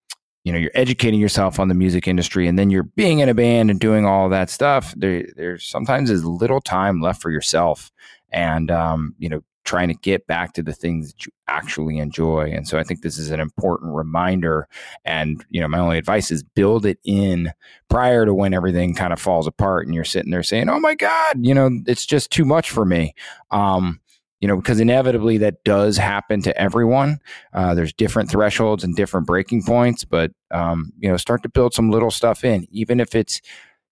you 0.43 0.51
know, 0.51 0.57
you're 0.57 0.71
educating 0.73 1.19
yourself 1.19 1.59
on 1.59 1.67
the 1.67 1.75
music 1.75 2.07
industry 2.07 2.47
and 2.47 2.57
then 2.57 2.71
you're 2.71 2.81
being 2.81 3.19
in 3.19 3.29
a 3.29 3.35
band 3.35 3.69
and 3.69 3.79
doing 3.79 4.07
all 4.07 4.27
that 4.29 4.49
stuff. 4.49 4.91
There, 4.97 5.27
there's 5.35 5.67
sometimes 5.67 6.09
is 6.09 6.25
little 6.25 6.61
time 6.61 6.99
left 6.99 7.21
for 7.21 7.29
yourself 7.29 7.91
and 8.31 8.71
um, 8.71 9.13
you 9.19 9.29
know 9.29 9.41
trying 9.63 9.87
to 9.87 9.93
get 9.93 10.25
back 10.27 10.53
to 10.53 10.63
the 10.63 10.73
things 10.73 11.11
that 11.11 11.25
you 11.25 11.31
actually 11.47 11.99
enjoy. 11.99 12.51
And 12.51 12.67
so 12.67 12.79
I 12.79 12.83
think 12.83 13.01
this 13.01 13.17
is 13.17 13.31
an 13.31 13.39
important 13.39 13.93
reminder. 13.93 14.67
And, 15.05 15.43
you 15.49 15.61
know, 15.61 15.67
my 15.67 15.79
only 15.79 15.97
advice 15.97 16.31
is 16.31 16.43
build 16.43 16.85
it 16.85 16.99
in 17.03 17.51
prior 17.89 18.25
to 18.25 18.33
when 18.33 18.53
everything 18.53 18.95
kind 18.95 19.13
of 19.13 19.19
falls 19.19 19.47
apart 19.47 19.85
and 19.85 19.93
you're 19.93 20.03
sitting 20.03 20.31
there 20.31 20.43
saying, 20.43 20.69
oh 20.69 20.79
my 20.79 20.95
God, 20.95 21.35
you 21.39 21.53
know, 21.53 21.69
it's 21.85 22.05
just 22.05 22.31
too 22.31 22.45
much 22.45 22.71
for 22.71 22.85
me. 22.85 23.13
Um, 23.51 23.99
you 24.39 24.47
know, 24.47 24.55
because 24.55 24.79
inevitably 24.79 25.37
that 25.37 25.63
does 25.63 25.97
happen 25.97 26.41
to 26.41 26.59
everyone. 26.59 27.19
Uh, 27.53 27.75
there's 27.75 27.93
different 27.93 28.31
thresholds 28.31 28.83
and 28.83 28.95
different 28.95 29.27
breaking 29.27 29.63
points, 29.63 30.03
but, 30.03 30.31
um, 30.49 30.91
you 30.97 31.07
know, 31.07 31.17
start 31.17 31.43
to 31.43 31.49
build 31.49 31.75
some 31.75 31.91
little 31.91 32.09
stuff 32.09 32.43
in, 32.43 32.65
even 32.71 32.99
if 32.99 33.13
it's, 33.13 33.39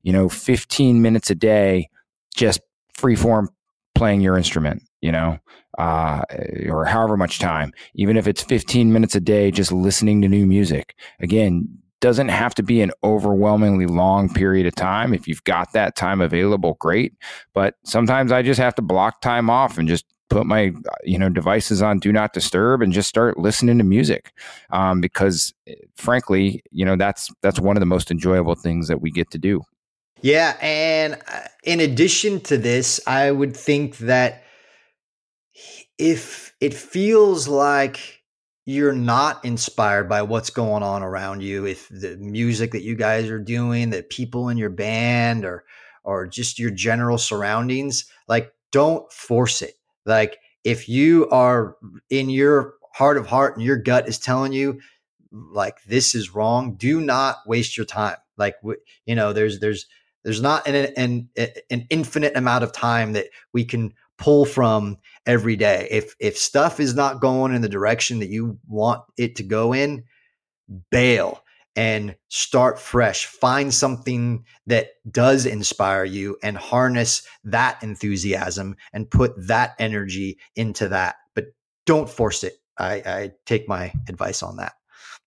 you 0.02 0.12
know, 0.12 0.28
15 0.28 1.04
minutes 1.04 1.30
a 1.30 1.36
day, 1.36 1.88
just 2.36 2.62
free 2.96 3.16
form 3.16 3.50
playing 4.00 4.22
your 4.22 4.38
instrument, 4.38 4.82
you 5.01 5.12
know, 5.12 5.38
uh, 5.77 6.22
or 6.70 6.86
however 6.86 7.18
much 7.18 7.38
time, 7.38 7.74
even 7.96 8.15
if 8.15 8.27
it's 8.27 8.41
15 8.41 8.94
minutes 8.94 9.13
a 9.13 9.20
day, 9.20 9.51
just 9.51 9.74
listening 9.74 10.22
to 10.22 10.29
new 10.29 10.46
music. 10.46 10.96
Again, 11.20 11.68
doesn't 12.00 12.29
have 12.29 12.56
to 12.56 12.63
be 12.63 12.82
an 12.82 12.91
overwhelmingly 13.03 13.86
long 13.86 14.34
period 14.34 14.65
of 14.65 14.74
time. 14.74 15.13
If 15.13 15.27
you've 15.27 15.44
got 15.44 15.74
that 15.74 15.98
time 15.98 16.22
available, 16.22 16.77
great. 16.79 17.12
But 17.53 17.75
sometimes 17.84 18.32
I 18.32 18.41
just 18.41 18.60
have 18.60 18.74
to 18.75 18.82
block 18.82 19.20
time 19.20 19.50
off 19.50 19.77
and 19.77 19.86
just 19.86 20.06
put 20.29 20.46
my 20.46 20.72
you 21.03 21.18
know 21.18 21.27
devices 21.27 21.82
on 21.82 22.00
do 22.00 22.13
not 22.13 22.34
disturb 22.34 22.82
and 22.82 22.94
just 22.94 23.10
start 23.10 23.38
listening 23.38 23.79
to 23.79 23.84
music 23.84 24.32
um, 24.70 25.01
because 25.01 25.53
eh, 25.68 25.74
frankly 25.96 26.62
you 26.70 26.86
know 26.86 26.96
that's 26.96 27.32
that's 27.41 27.60
one 27.60 27.75
of 27.75 27.79
the 27.79 27.88
most 27.88 28.12
enjoyable 28.12 28.53
things 28.53 28.88
that 28.88 29.01
we 29.01 29.10
get 29.10 29.32
to 29.32 29.39
do 29.39 29.60
yeah. 30.22 30.58
And 30.62 31.16
uh, 31.28 31.42
in 31.64 31.80
addition 31.80 32.42
to 32.42 32.58
this, 32.58 33.00
I 33.08 33.32
would 33.32 33.56
think 33.56 33.98
that 34.00 34.44
if 35.98 36.54
it 36.62 36.74
feels 36.74 37.48
like 37.48 38.24
you're 38.66 38.94
not 38.94 39.44
inspired 39.44 40.08
by 40.08 40.22
what's 40.22 40.50
going 40.50 40.84
on 40.84 41.04
around 41.04 41.42
you, 41.42 41.66
if 41.66 41.90
the 41.90 42.18
music 42.18 42.72
that 42.72 42.84
you 42.84 42.96
guys 42.96 43.30
are 43.30 43.40
doing, 43.40 43.90
the 43.90 44.04
people 44.04 44.50
in 44.50 44.58
your 44.58 44.70
band 44.70 45.46
or 45.46 45.66
or 46.04 46.28
just 46.28 46.60
your 46.60 46.72
general 46.72 47.18
surroundings, 47.18 48.06
like 48.28 48.54
don't 48.72 49.12
force 49.12 49.62
it. 49.62 49.76
Like 50.06 50.38
if 50.64 50.88
you 50.88 51.28
are 51.30 51.76
in 52.10 52.30
your 52.30 52.76
heart 52.94 53.18
of 53.18 53.28
heart 53.28 53.56
and 53.56 53.66
your 53.66 53.78
gut 53.78 54.08
is 54.08 54.20
telling 54.20 54.54
you 54.54 54.80
like 55.32 55.84
this 55.84 56.15
is 56.15 56.34
wrong, 56.34 56.76
do 56.76 57.02
not 57.02 57.38
waste 57.46 57.78
your 57.78 57.86
time. 57.86 58.17
Like 58.38 58.56
you 59.06 59.15
know, 59.15 59.34
there's 59.34 59.60
there's 59.60 59.86
there's 60.23 60.41
not 60.41 60.67
an, 60.67 60.93
an, 60.97 61.29
an 61.69 61.88
infinite 61.89 62.36
amount 62.36 62.63
of 62.63 62.71
time 62.71 63.13
that 63.13 63.27
we 63.53 63.65
can 63.65 63.93
pull 64.17 64.45
from 64.45 64.97
every 65.25 65.55
day. 65.55 65.88
If 65.89 66.15
if 66.19 66.38
stuff 66.38 66.79
is 66.79 66.93
not 66.93 67.21
going 67.21 67.53
in 67.53 67.62
the 67.62 67.69
direction 67.69 68.19
that 68.19 68.29
you 68.29 68.60
want 68.67 69.01
it 69.17 69.36
to 69.38 69.43
go 69.43 69.73
in, 69.73 70.03
bail 70.91 71.43
and 71.75 72.15
start 72.27 72.79
fresh. 72.79 73.25
Find 73.25 73.73
something 73.73 74.43
that 74.67 74.89
does 75.10 75.45
inspire 75.45 76.03
you 76.03 76.38
and 76.43 76.58
harness 76.58 77.21
that 77.45 77.82
enthusiasm 77.82 78.75
and 78.91 79.10
put 79.10 79.32
that 79.47 79.75
energy 79.79 80.39
into 80.55 80.89
that. 80.89 81.15
But 81.36 81.45
don't 81.86 82.10
force 82.10 82.43
it. 82.43 82.58
I, 82.77 82.93
I 83.05 83.32
take 83.45 83.67
my 83.69 83.93
advice 84.08 84.43
on 84.43 84.58
that. 84.58 84.73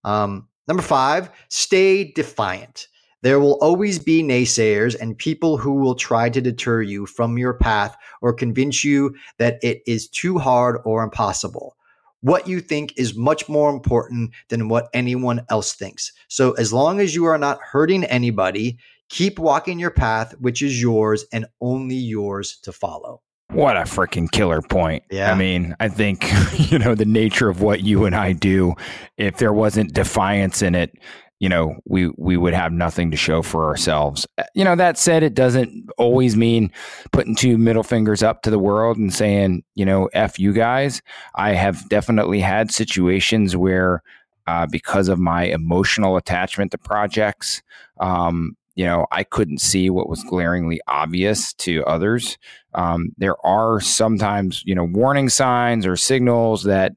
Um, 0.04 0.48
number 0.68 0.82
five, 0.82 1.30
stay 1.48 2.12
defiant. 2.12 2.88
There 3.22 3.38
will 3.38 3.58
always 3.60 3.98
be 3.98 4.22
naysayers 4.22 5.00
and 5.00 5.16
people 5.16 5.56
who 5.56 5.74
will 5.74 5.94
try 5.94 6.28
to 6.28 6.40
deter 6.40 6.82
you 6.82 7.06
from 7.06 7.38
your 7.38 7.54
path 7.54 7.96
or 8.20 8.32
convince 8.32 8.84
you 8.84 9.14
that 9.38 9.58
it 9.62 9.82
is 9.86 10.08
too 10.08 10.38
hard 10.38 10.80
or 10.84 11.04
impossible. 11.04 11.76
What 12.20 12.46
you 12.46 12.60
think 12.60 12.94
is 12.96 13.16
much 13.16 13.48
more 13.48 13.70
important 13.70 14.32
than 14.48 14.68
what 14.68 14.88
anyone 14.92 15.44
else 15.50 15.72
thinks. 15.72 16.12
So, 16.28 16.52
as 16.52 16.72
long 16.72 17.00
as 17.00 17.14
you 17.14 17.24
are 17.24 17.38
not 17.38 17.60
hurting 17.60 18.04
anybody, 18.04 18.78
keep 19.08 19.38
walking 19.38 19.78
your 19.78 19.90
path, 19.90 20.34
which 20.38 20.62
is 20.62 20.80
yours 20.80 21.24
and 21.32 21.46
only 21.60 21.96
yours 21.96 22.58
to 22.62 22.72
follow. 22.72 23.22
What 23.52 23.76
a 23.76 23.80
freaking 23.80 24.30
killer 24.30 24.62
point. 24.62 25.04
Yeah. 25.10 25.30
I 25.30 25.34
mean, 25.34 25.76
I 25.78 25.88
think, 25.88 26.26
you 26.70 26.78
know, 26.78 26.94
the 26.94 27.04
nature 27.04 27.50
of 27.50 27.60
what 27.60 27.82
you 27.82 28.06
and 28.06 28.14
I 28.14 28.32
do, 28.32 28.74
if 29.18 29.36
there 29.36 29.52
wasn't 29.52 29.92
defiance 29.92 30.62
in 30.62 30.74
it, 30.74 30.94
you 31.42 31.48
know, 31.48 31.74
we 31.86 32.08
we 32.16 32.36
would 32.36 32.54
have 32.54 32.70
nothing 32.72 33.10
to 33.10 33.16
show 33.16 33.42
for 33.42 33.66
ourselves. 33.66 34.28
Uh, 34.38 34.44
you 34.54 34.62
know, 34.62 34.76
that 34.76 34.96
said, 34.96 35.24
it 35.24 35.34
doesn't 35.34 35.90
always 35.98 36.36
mean 36.36 36.70
putting 37.10 37.34
two 37.34 37.58
middle 37.58 37.82
fingers 37.82 38.22
up 38.22 38.42
to 38.42 38.50
the 38.50 38.60
world 38.60 38.96
and 38.96 39.12
saying, 39.12 39.64
you 39.74 39.84
know, 39.84 40.08
f 40.12 40.38
you 40.38 40.52
guys. 40.52 41.02
I 41.34 41.54
have 41.54 41.88
definitely 41.88 42.38
had 42.38 42.70
situations 42.70 43.56
where, 43.56 44.04
uh, 44.46 44.68
because 44.70 45.08
of 45.08 45.18
my 45.18 45.42
emotional 45.46 46.16
attachment 46.16 46.70
to 46.70 46.78
projects, 46.78 47.60
um, 47.98 48.56
you 48.76 48.84
know, 48.84 49.06
I 49.10 49.24
couldn't 49.24 49.58
see 49.58 49.90
what 49.90 50.08
was 50.08 50.22
glaringly 50.22 50.80
obvious 50.86 51.54
to 51.54 51.84
others. 51.86 52.38
Um, 52.74 53.14
there 53.18 53.44
are 53.44 53.80
sometimes, 53.80 54.62
you 54.64 54.76
know, 54.76 54.84
warning 54.84 55.28
signs 55.28 55.88
or 55.88 55.96
signals 55.96 56.62
that 56.62 56.92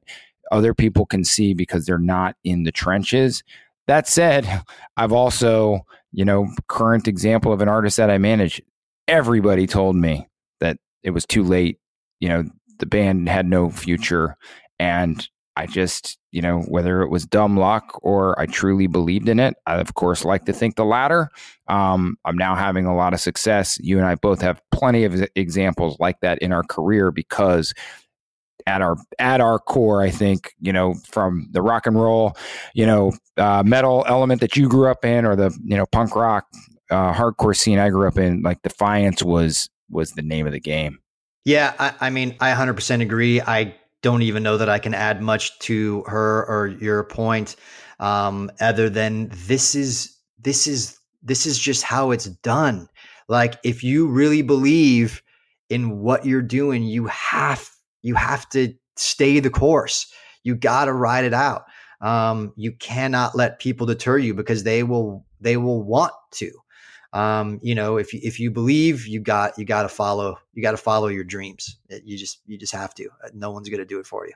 other 0.52 0.72
people 0.72 1.04
can 1.04 1.24
see 1.24 1.52
because 1.52 1.84
they're 1.84 1.98
not 1.98 2.36
in 2.44 2.62
the 2.62 2.70
trenches 2.70 3.42
that 3.86 4.08
said, 4.08 4.62
I've 4.96 5.12
also, 5.12 5.80
you 6.12 6.24
know, 6.24 6.48
current 6.68 7.08
example 7.08 7.52
of 7.52 7.60
an 7.60 7.68
artist 7.68 7.96
that 7.96 8.10
I 8.10 8.18
manage. 8.18 8.60
Everybody 9.08 9.66
told 9.66 9.96
me 9.96 10.26
that 10.60 10.78
it 11.02 11.10
was 11.10 11.26
too 11.26 11.42
late. 11.42 11.78
You 12.20 12.28
know, 12.28 12.44
the 12.78 12.86
band 12.86 13.28
had 13.28 13.46
no 13.46 13.70
future. 13.70 14.36
And 14.78 15.26
I 15.56 15.66
just, 15.66 16.18
you 16.32 16.42
know, 16.42 16.60
whether 16.62 17.02
it 17.02 17.08
was 17.08 17.24
dumb 17.24 17.56
luck 17.56 17.98
or 18.02 18.38
I 18.38 18.46
truly 18.46 18.86
believed 18.86 19.28
in 19.28 19.40
it, 19.40 19.54
I 19.66 19.76
of 19.76 19.94
course 19.94 20.24
like 20.24 20.44
to 20.44 20.52
think 20.52 20.76
the 20.76 20.84
latter. 20.84 21.30
Um, 21.68 22.16
I'm 22.24 22.36
now 22.36 22.54
having 22.54 22.84
a 22.84 22.94
lot 22.94 23.14
of 23.14 23.20
success. 23.20 23.78
You 23.80 23.96
and 23.96 24.06
I 24.06 24.16
both 24.16 24.42
have 24.42 24.60
plenty 24.70 25.04
of 25.04 25.26
examples 25.34 25.96
like 25.98 26.20
that 26.20 26.38
in 26.40 26.52
our 26.52 26.62
career 26.62 27.10
because 27.10 27.72
at 28.66 28.82
our 28.82 28.96
at 29.18 29.40
our 29.40 29.58
core, 29.58 30.02
I 30.02 30.10
think 30.10 30.54
you 30.60 30.72
know 30.72 30.94
from 31.08 31.48
the 31.52 31.62
rock 31.62 31.86
and 31.86 32.00
roll, 32.00 32.36
you 32.74 32.86
know, 32.86 33.12
uh, 33.36 33.62
metal 33.64 34.04
element 34.08 34.40
that 34.40 34.56
you 34.56 34.68
grew 34.68 34.90
up 34.90 35.04
in, 35.04 35.24
or 35.24 35.36
the 35.36 35.56
you 35.64 35.76
know 35.76 35.86
punk 35.86 36.16
rock 36.16 36.46
uh, 36.90 37.12
hardcore 37.12 37.56
scene 37.56 37.78
I 37.78 37.90
grew 37.90 38.08
up 38.08 38.18
in, 38.18 38.42
like 38.42 38.62
Defiance 38.62 39.22
was 39.22 39.68
was 39.90 40.12
the 40.12 40.22
name 40.22 40.46
of 40.46 40.52
the 40.52 40.60
game. 40.60 40.98
Yeah, 41.44 41.74
I, 41.78 41.94
I 42.00 42.10
mean, 42.10 42.34
I 42.40 42.52
100% 42.52 43.02
agree. 43.02 43.40
I 43.40 43.72
don't 44.02 44.22
even 44.22 44.42
know 44.42 44.56
that 44.56 44.68
I 44.68 44.80
can 44.80 44.94
add 44.94 45.22
much 45.22 45.56
to 45.60 46.02
her 46.08 46.44
or 46.46 46.66
your 46.66 47.04
point, 47.04 47.54
um, 48.00 48.50
other 48.60 48.90
than 48.90 49.30
this 49.46 49.74
is 49.74 50.16
this 50.38 50.66
is 50.66 50.98
this 51.22 51.46
is 51.46 51.58
just 51.58 51.82
how 51.82 52.10
it's 52.10 52.26
done. 52.26 52.88
Like, 53.28 53.58
if 53.64 53.82
you 53.82 54.08
really 54.08 54.42
believe 54.42 55.22
in 55.70 55.98
what 55.98 56.24
you're 56.24 56.42
doing, 56.42 56.84
you 56.84 57.06
have 57.06 57.68
you 58.02 58.14
have 58.14 58.48
to 58.50 58.74
stay 58.96 59.40
the 59.40 59.50
course. 59.50 60.12
You 60.42 60.54
got 60.54 60.86
to 60.86 60.92
ride 60.92 61.24
it 61.24 61.34
out. 61.34 61.64
Um, 62.00 62.52
you 62.56 62.72
cannot 62.72 63.34
let 63.34 63.58
people 63.58 63.86
deter 63.86 64.18
you 64.18 64.34
because 64.34 64.64
they 64.64 64.82
will 64.82 65.24
they 65.40 65.56
will 65.56 65.82
want 65.82 66.12
to. 66.32 66.50
Um, 67.12 67.60
you 67.62 67.74
know, 67.74 67.96
if 67.96 68.12
you, 68.12 68.20
if 68.22 68.38
you 68.38 68.50
believe, 68.50 69.06
you 69.06 69.20
got 69.20 69.58
you 69.58 69.64
got 69.64 69.82
to 69.82 69.88
follow 69.88 70.38
you 70.52 70.62
got 70.62 70.72
to 70.72 70.76
follow 70.76 71.08
your 71.08 71.24
dreams. 71.24 71.78
You 72.04 72.18
just 72.18 72.40
you 72.46 72.58
just 72.58 72.74
have 72.74 72.94
to. 72.94 73.08
Uh, 73.24 73.28
no 73.32 73.50
one's 73.50 73.68
going 73.68 73.78
to 73.78 73.86
do 73.86 73.98
it 73.98 74.06
for 74.06 74.26
you. 74.26 74.34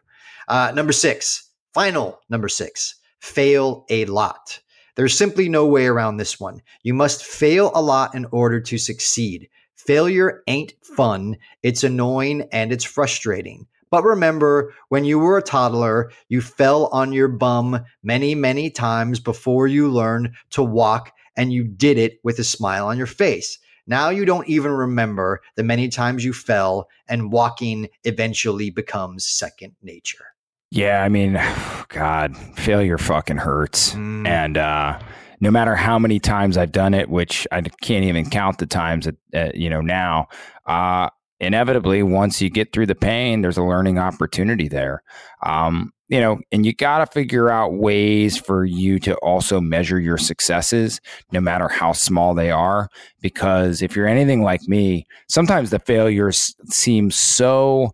Uh, 0.49 0.73
number 0.75 0.93
six, 0.93 1.51
final 1.75 2.21
number 2.31 2.49
six, 2.49 2.97
fail 3.21 3.85
a 3.91 4.05
lot. 4.07 4.61
There's 4.97 5.17
simply 5.17 5.49
no 5.49 5.67
way 5.67 5.87
around 5.87 6.17
this 6.17 6.41
one. 6.41 6.63
You 6.83 6.95
must 6.95 7.25
fail 7.25 7.71
a 7.75 7.83
lot 7.83 8.15
in 8.15 8.27
order 8.33 8.61
to 8.61 8.79
succeed. 8.79 9.49
Failure 9.91 10.45
ain't 10.47 10.75
fun. 10.85 11.37
It's 11.65 11.83
annoying 11.83 12.47
and 12.53 12.71
it's 12.71 12.85
frustrating. 12.85 13.67
But 13.91 14.05
remember, 14.05 14.73
when 14.89 15.05
you 15.05 15.19
were 15.19 15.37
a 15.37 15.43
toddler, 15.43 16.13
you 16.29 16.43
fell 16.43 16.87
on 16.93 17.13
your 17.13 17.27
bum 17.27 17.85
many, 18.01 18.37
many 18.37 18.71
times 18.71 19.19
before 19.19 19.67
you 19.67 19.91
learned 19.91 20.31
to 20.51 20.63
walk, 20.63 21.13
and 21.37 21.53
you 21.53 21.65
did 21.65 21.99
it 21.99 22.21
with 22.23 22.39
a 22.39 22.45
smile 22.45 22.87
on 22.87 22.99
your 22.99 23.09
face. 23.09 23.59
Now 23.85 24.11
you 24.11 24.25
don't 24.25 24.49
even 24.49 24.71
remember 24.71 25.41
the 25.57 25.65
many 25.65 25.89
times 25.89 26.25
you 26.25 26.35
fell, 26.35 26.89
and 27.09 27.33
walking 27.33 27.89
eventually 28.05 28.71
becomes 28.71 29.27
second 29.27 29.75
nature. 29.83 30.27
Yeah, 30.71 31.03
I 31.03 31.09
mean, 31.09 31.33
God, 31.89 32.37
failure 32.57 32.97
fucking 32.97 33.39
hurts. 33.39 33.95
Mm. 33.95 34.29
And 34.29 34.57
uh, 34.57 35.01
no 35.41 35.51
matter 35.51 35.75
how 35.75 35.99
many 35.99 36.21
times 36.21 36.57
I've 36.57 36.73
done 36.73 36.95
it, 36.95 37.09
which 37.09 37.47
I 37.51 37.63
can't 37.63 38.05
even 38.05 38.29
count 38.29 38.59
the 38.59 38.67
times, 38.67 39.09
that, 39.33 39.55
you 39.55 39.71
know, 39.71 39.81
now, 39.81 40.29
uh, 40.67 41.09
inevitably, 41.41 42.03
once 42.03 42.43
you 42.43 42.51
get 42.51 42.73
through 42.73 42.87
the 42.87 42.95
pain, 42.95 43.41
there's 43.41 43.57
a 43.57 43.63
learning 43.63 43.99
opportunity 43.99 44.69
there. 44.69 45.03
Um, 45.45 45.93
you 46.09 46.21
know, 46.21 46.41
and 46.51 46.67
you 46.67 46.75
got 46.75 46.99
to 46.99 47.07
figure 47.07 47.49
out 47.49 47.75
ways 47.75 48.37
for 48.37 48.65
you 48.65 48.99
to 48.99 49.15
also 49.19 49.61
measure 49.61 50.01
your 50.01 50.19
successes, 50.19 51.01
no 51.33 51.41
matter 51.41 51.69
how 51.69 51.93
small 51.93 52.35
they 52.35 52.51
are. 52.51 52.89
Because 53.21 53.81
if 53.81 53.95
you're 53.95 54.09
anything 54.09 54.43
like 54.43 54.61
me, 54.67 55.07
sometimes 55.29 55.71
the 55.71 55.79
failures 55.79 56.55
seem 56.67 57.13
so 57.13 57.93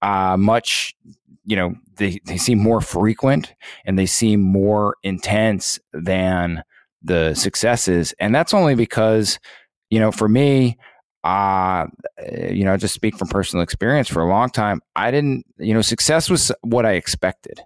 uh, 0.00 0.36
much, 0.38 0.94
you 1.44 1.56
know, 1.56 1.74
they, 1.96 2.18
they 2.24 2.38
seem 2.38 2.58
more 2.58 2.80
frequent 2.80 3.54
and 3.84 3.98
they 3.98 4.06
seem 4.06 4.40
more 4.40 4.96
intense 5.02 5.78
than 5.92 6.62
the 7.02 7.34
successes. 7.34 8.14
And 8.18 8.34
that's 8.34 8.54
only 8.54 8.74
because, 8.74 9.38
you 9.90 10.00
know, 10.00 10.12
for 10.12 10.28
me, 10.28 10.78
uh, 11.24 11.86
you 12.50 12.64
know, 12.64 12.76
just 12.76 12.94
speak 12.94 13.16
from 13.16 13.28
personal 13.28 13.62
experience 13.62 14.08
for 14.08 14.22
a 14.22 14.28
long 14.28 14.50
time, 14.50 14.80
I 14.96 15.10
didn't, 15.10 15.44
you 15.58 15.74
know, 15.74 15.82
success 15.82 16.30
was 16.30 16.52
what 16.62 16.86
I 16.86 16.92
expected 16.92 17.60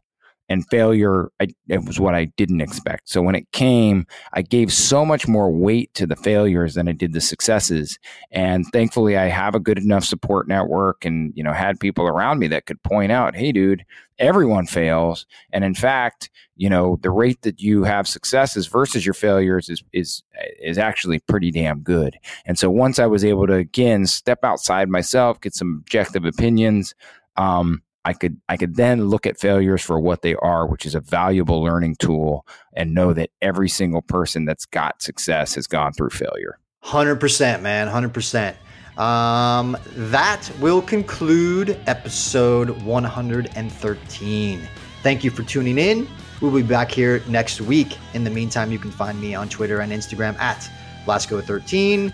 and 0.49 0.69
failure 0.69 1.31
I, 1.41 1.49
it 1.69 1.85
was 1.85 1.99
what 1.99 2.15
I 2.15 2.27
didn't 2.37 2.61
expect. 2.61 3.09
So 3.09 3.23
when 3.23 3.35
it 3.35 3.51
came, 3.53 4.07
I 4.33 4.43
gave 4.43 4.73
so 4.73 5.05
much 5.05 5.27
more 5.27 5.51
weight 5.51 5.93
to 5.95 6.07
the 6.07 6.17
failures 6.17 6.75
than 6.75 6.89
I 6.89 6.93
did 6.93 7.13
the 7.13 7.21
successes. 7.21 7.99
And 8.31 8.67
thankfully, 8.73 9.17
I 9.17 9.27
have 9.27 9.55
a 9.55 9.61
good 9.61 9.79
enough 9.79 10.05
support 10.05 10.49
network, 10.49 11.05
and 11.05 11.33
you 11.35 11.43
know, 11.43 11.53
had 11.53 11.81
people 11.81 12.07
around 12.07 12.39
me 12.39 12.49
that 12.49 12.67
could 12.67 12.83
point 12.83 13.13
out, 13.13 13.35
"Hey, 13.37 13.53
dude, 13.53 13.85
everyone 14.19 14.67
fails." 14.67 15.27
And 15.53 15.65
in 15.65 15.75
fact, 15.75 16.31
you 16.57 16.69
know, 16.69 16.99
the 17.03 17.11
rate 17.11 17.43
that 17.43 17.61
you 17.61 17.85
have 17.85 18.07
successes 18.07 18.67
versus 18.67 19.07
your 19.07 19.15
failures 19.15 19.69
is 19.69 19.83
is 19.93 20.23
is 20.61 20.79
actually 20.79 21.21
pretty 21.21 21.51
damn 21.51 21.81
good. 21.81 22.19
And 22.45 22.59
so 22.59 22.71
once 22.71 22.99
I 22.99 23.07
was 23.07 23.25
able 23.25 23.47
to 23.47 23.55
again 23.55 24.07
step 24.07 24.41
outside 24.45 24.89
myself, 24.89 25.41
get 25.41 25.55
some 25.55 25.79
objective 25.81 26.25
opinions. 26.25 26.95
Um, 27.37 27.83
I 28.05 28.13
could 28.13 28.41
I 28.49 28.57
could 28.57 28.77
then 28.77 29.07
look 29.07 29.27
at 29.27 29.39
failures 29.39 29.83
for 29.83 30.01
what 30.01 30.23
they 30.23 30.35
are, 30.37 30.67
which 30.67 30.87
is 30.87 30.95
a 30.95 31.01
valuable 31.01 31.63
learning 31.63 31.97
tool, 31.99 32.47
and 32.75 32.95
know 32.95 33.13
that 33.13 33.31
every 33.41 33.69
single 33.69 34.03
person 34.03 34.45
that's 34.45 34.67
got 34.67 35.01
success 35.03 35.55
has 35.55 35.67
gone 35.67 35.93
through 35.93 36.11
failure. 36.11 36.59
Hundred 36.81 37.17
percent, 37.17 37.63
man. 37.63 37.89
Hundred 37.89 38.13
percent. 38.13 38.57
Um, 38.99 39.77
that 39.95 40.51
will 40.61 40.83
conclude 40.83 41.79
episode 41.87 42.71
113. 42.83 44.69
Thank 45.03 45.25
you 45.25 45.31
for 45.31 45.43
tuning 45.45 45.79
in. 45.79 46.07
We'll 46.43 46.53
be 46.53 46.63
back 46.63 46.91
here 46.91 47.23
next 47.27 47.61
week. 47.61 47.97
In 48.15 48.25
the 48.25 48.31
meantime, 48.31 48.71
you 48.71 48.79
can 48.79 48.91
find 48.91 49.19
me 49.21 49.35
on 49.35 49.49
Twitter 49.49 49.81
and 49.81 49.93
Instagram 49.93 50.39
at 50.39 50.69
Blasko13. 51.07 52.13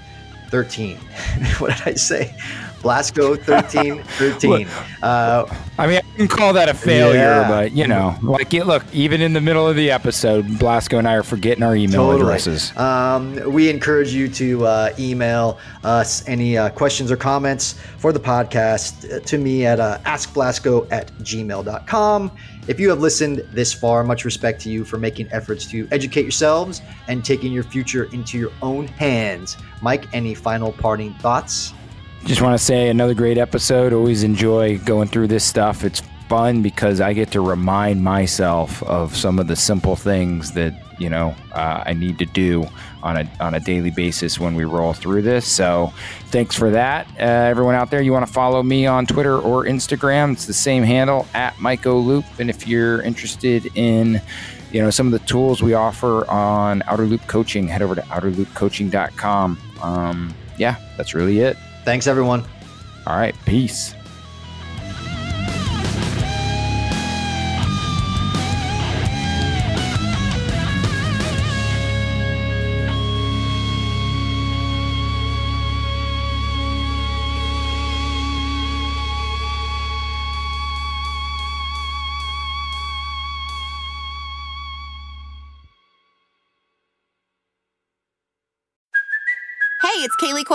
13. 0.51 0.96
what 1.59 1.77
did 1.77 1.88
I 1.88 1.94
say? 1.94 2.35
Blasko 2.83 3.38
13 3.43 4.03
13. 4.03 4.67
Uh, 5.03 5.45
I 5.79 5.87
mean, 5.87 5.97
I 5.97 6.17
can 6.17 6.29
call 6.29 6.53
that 6.55 6.69
a 6.69 6.75
failure, 6.75 7.19
yeah. 7.19 7.49
but 7.49 7.73
you 7.73 7.87
know, 7.87 8.17
like 8.23 8.53
it, 8.55 8.64
look, 8.64 8.85
even 8.93 9.21
in 9.21 9.33
the 9.33 9.41
middle 9.41 9.67
of 9.69 9.77
the 9.77 9.91
episode, 9.91 10.47
Blasko 10.47 10.99
and 10.99 11.07
I 11.07 11.14
are 11.14 11.23
forgetting 11.23 11.62
our 11.62 11.77
email 11.77 12.07
totally. 12.07 12.23
addresses. 12.23 12.77
Um, 12.77 13.53
we 13.53 13.69
encourage 13.69 14.12
you 14.12 14.29
to 14.29 14.67
uh, 14.67 14.95
email 14.99 15.59
us 15.85 16.27
any 16.29 16.57
uh, 16.57 16.71
questions 16.71 17.11
or 17.11 17.17
comments 17.17 17.75
for 17.99 18.12
the 18.12 18.21
podcast 18.21 19.25
to 19.25 19.38
me 19.38 19.67
at 19.67 19.81
uh, 19.81 19.99
askblasko 20.05 20.91
at 20.91 21.12
gmail.com. 21.19 22.31
If 22.69 22.79
you 22.79 22.91
have 22.91 23.01
listened 23.01 23.38
this 23.51 23.73
far, 23.73 24.05
much 24.05 24.27
respect 24.27 24.61
to 24.62 24.71
you 24.71 24.85
for 24.85 24.99
making 24.99 25.33
efforts 25.33 25.64
to 25.71 25.88
educate 25.91 26.23
yourselves 26.23 26.83
and 27.09 27.25
taking 27.25 27.51
your 27.51 27.62
future 27.62 28.05
into 28.12 28.38
your 28.38 28.53
own 28.61 28.87
hands. 28.88 29.57
Mike, 29.81 30.07
any 30.12 30.35
final 30.35 30.73
parting 30.73 31.14
thoughts? 31.14 31.73
Just 32.25 32.43
want 32.43 32.59
to 32.59 32.63
say 32.63 32.89
another 32.89 33.15
great 33.15 33.39
episode. 33.39 33.93
Always 33.93 34.23
enjoy 34.23 34.79
going 34.79 35.09
through 35.09 35.29
this 35.29 35.45
stuff. 35.45 35.85
It's 35.85 36.03
fun 36.29 36.63
because 36.63 37.01
I 37.01 37.15
get 37.15 37.31
to 37.33 37.41
remind 37.41 38.05
myself 38.05 38.83
of 38.83 39.17
some 39.17 39.39
of 39.39 39.47
the 39.47 39.57
simple 39.57 39.97
things 39.97 40.53
that 40.53 40.75
you 40.99 41.09
know 41.09 41.35
uh, 41.53 41.83
I 41.87 41.95
need 41.95 42.19
to 42.19 42.27
do 42.27 42.67
on 43.03 43.17
a 43.17 43.31
on 43.41 43.55
a 43.55 43.61
daily 43.61 43.91
basis 43.91 44.39
when 44.39 44.55
we 44.55 44.65
roll 44.65 44.93
through 44.93 45.23
this. 45.23 45.47
So, 45.47 45.93
thanks 46.27 46.55
for 46.55 46.71
that, 46.71 47.07
uh, 47.19 47.23
everyone 47.23 47.75
out 47.75 47.91
there. 47.91 48.03
You 48.03 48.13
want 48.13 48.27
to 48.27 48.33
follow 48.33 48.63
me 48.63 48.87
on 48.87 49.07
Twitter 49.07 49.39
or 49.39 49.65
Instagram? 49.65 50.33
It's 50.33 50.47
the 50.47 50.53
same 50.53 50.83
handle 50.83 51.27
at 51.35 51.55
mikeoloop. 51.55 52.25
And 52.39 52.51
if 52.51 52.67
you're 52.67 53.01
interested 53.03 53.67
in 53.75 54.21
you 54.71 54.83
know 54.83 54.91
some 54.91 55.07
of 55.07 55.13
the 55.13 55.27
tools 55.27 55.63
we 55.63 55.75
offer 55.75 56.29
on 56.31 56.81
Outerloop 56.83 57.27
Coaching, 57.27 57.69
head 57.69 57.81
over 57.81 57.95
to 57.95 58.03
outerloopcoaching.com. 58.03 59.59
Um, 59.83 60.35
yeah, 60.59 60.77
that's 60.97 61.15
really 61.15 61.41
it. 61.41 61.57
Thanks, 61.85 62.07
everyone. 62.07 62.45
All 63.07 63.17
right. 63.17 63.35
Peace. 63.47 63.95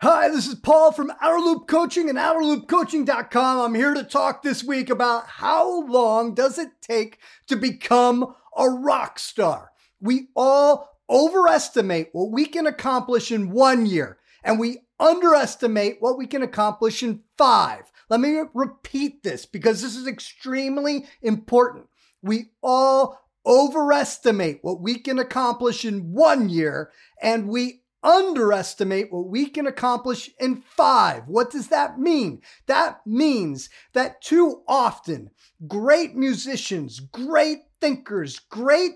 Hi, 0.00 0.28
this 0.28 0.46
is 0.46 0.54
Paul 0.54 0.92
from 0.92 1.10
Outerloop 1.20 1.66
Coaching 1.66 2.08
and 2.08 2.16
OuterLoopCoaching.com. 2.16 3.60
I'm 3.60 3.74
here 3.74 3.94
to 3.94 4.04
talk 4.04 4.44
this 4.44 4.62
week 4.62 4.90
about 4.90 5.26
how 5.26 5.82
long 5.88 6.34
does 6.34 6.56
it 6.56 6.68
take 6.80 7.18
to 7.48 7.56
become 7.56 8.36
a 8.56 8.68
rock 8.68 9.18
star. 9.18 9.72
We 10.00 10.28
all 10.36 10.88
overestimate 11.10 12.10
what 12.12 12.30
we 12.30 12.46
can 12.46 12.64
accomplish 12.64 13.32
in 13.32 13.50
one 13.50 13.86
year, 13.86 14.18
and 14.44 14.60
we 14.60 14.82
underestimate 15.00 15.96
what 15.98 16.16
we 16.16 16.28
can 16.28 16.44
accomplish 16.44 17.02
in 17.02 17.24
five. 17.36 17.90
Let 18.08 18.20
me 18.20 18.40
repeat 18.54 19.24
this 19.24 19.46
because 19.46 19.82
this 19.82 19.96
is 19.96 20.06
extremely 20.06 21.06
important. 21.22 21.86
We 22.22 22.52
all 22.62 23.20
overestimate 23.44 24.60
what 24.62 24.80
we 24.80 25.00
can 25.00 25.18
accomplish 25.18 25.84
in 25.84 26.12
one 26.12 26.50
year, 26.50 26.92
and 27.20 27.48
we 27.48 27.82
underestimate 28.02 29.12
what 29.12 29.26
we 29.28 29.46
can 29.46 29.66
accomplish 29.66 30.30
in 30.38 30.56
five. 30.56 31.26
What 31.26 31.50
does 31.50 31.68
that 31.68 31.98
mean? 31.98 32.42
That 32.66 33.06
means 33.06 33.68
that 33.92 34.22
too 34.22 34.62
often 34.68 35.30
great 35.66 36.14
musicians, 36.14 37.00
great 37.00 37.58
thinkers, 37.80 38.38
great 38.38 38.92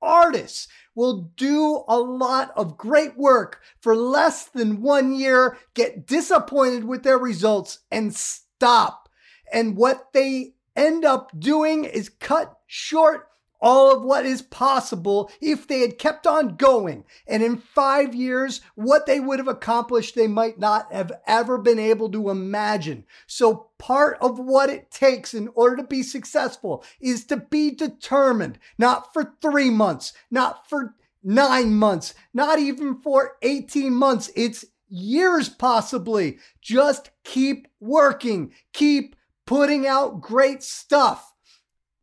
artists 0.00 0.68
will 0.94 1.32
do 1.36 1.84
a 1.88 1.98
lot 1.98 2.52
of 2.56 2.76
great 2.76 3.16
work 3.16 3.60
for 3.80 3.96
less 3.96 4.44
than 4.44 4.82
one 4.82 5.14
year, 5.14 5.58
get 5.74 6.06
disappointed 6.06 6.84
with 6.84 7.02
their 7.02 7.18
results, 7.18 7.80
and 7.90 8.14
stop. 8.14 9.08
And 9.52 9.76
what 9.76 10.12
they 10.12 10.54
end 10.74 11.04
up 11.04 11.38
doing 11.38 11.84
is 11.84 12.08
cut 12.08 12.58
short 12.66 13.28
all 13.66 13.92
of 13.92 14.04
what 14.04 14.24
is 14.24 14.42
possible 14.42 15.28
if 15.40 15.66
they 15.66 15.80
had 15.80 15.98
kept 15.98 16.24
on 16.24 16.54
going. 16.54 17.04
And 17.26 17.42
in 17.42 17.56
five 17.56 18.14
years, 18.14 18.60
what 18.76 19.06
they 19.06 19.18
would 19.18 19.40
have 19.40 19.48
accomplished, 19.48 20.14
they 20.14 20.28
might 20.28 20.60
not 20.60 20.92
have 20.92 21.10
ever 21.26 21.58
been 21.58 21.80
able 21.80 22.08
to 22.12 22.30
imagine. 22.30 23.04
So 23.26 23.70
part 23.76 24.18
of 24.20 24.38
what 24.38 24.70
it 24.70 24.92
takes 24.92 25.34
in 25.34 25.48
order 25.56 25.78
to 25.78 25.82
be 25.82 26.04
successful 26.04 26.84
is 27.00 27.24
to 27.24 27.38
be 27.38 27.72
determined, 27.72 28.60
not 28.78 29.12
for 29.12 29.34
three 29.42 29.70
months, 29.70 30.12
not 30.30 30.70
for 30.70 30.94
nine 31.24 31.74
months, 31.74 32.14
not 32.32 32.60
even 32.60 33.00
for 33.00 33.32
18 33.42 33.92
months. 33.92 34.30
It's 34.36 34.64
years 34.88 35.48
possibly. 35.48 36.38
Just 36.62 37.10
keep 37.24 37.66
working, 37.80 38.52
keep 38.72 39.16
putting 39.44 39.88
out 39.88 40.20
great 40.20 40.62
stuff. 40.62 41.32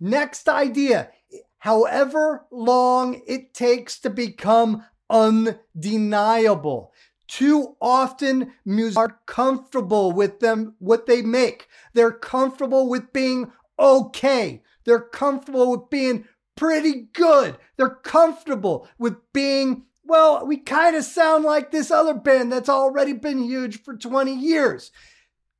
Next 0.02 0.50
idea 0.50 1.12
however 1.64 2.46
long 2.52 3.22
it 3.26 3.54
takes 3.54 3.98
to 3.98 4.10
become 4.10 4.84
undeniable. 5.10 6.92
Too 7.26 7.78
often, 7.80 8.52
musicians 8.66 8.98
are 8.98 9.22
comfortable 9.26 10.12
with 10.12 10.42
them, 10.42 10.76
what 10.80 11.06
they 11.06 11.22
make. 11.22 11.70
They're 11.94 12.12
comfortable 12.12 12.90
with 12.90 13.14
being 13.14 13.50
okay. 13.80 14.62
They're 14.84 15.00
comfortable 15.00 15.72
with 15.72 15.90
being 15.90 16.26
pretty 16.58 17.08
good. 17.14 17.56
They're 17.78 17.90
comfortable 17.90 18.90
with 19.00 19.16
being, 19.32 19.84
well, 20.04 20.46
we 20.46 20.58
kind 20.58 20.98
of 20.98 21.06
sound 21.06 21.46
like 21.46 21.72
this 21.72 21.92
other 21.92 22.14
band 22.14 22.52
that's 22.52 22.68
already 22.68 23.14
been 23.14 23.42
huge 23.42 23.82
for 23.82 23.96
20 23.96 24.36
years. 24.36 24.92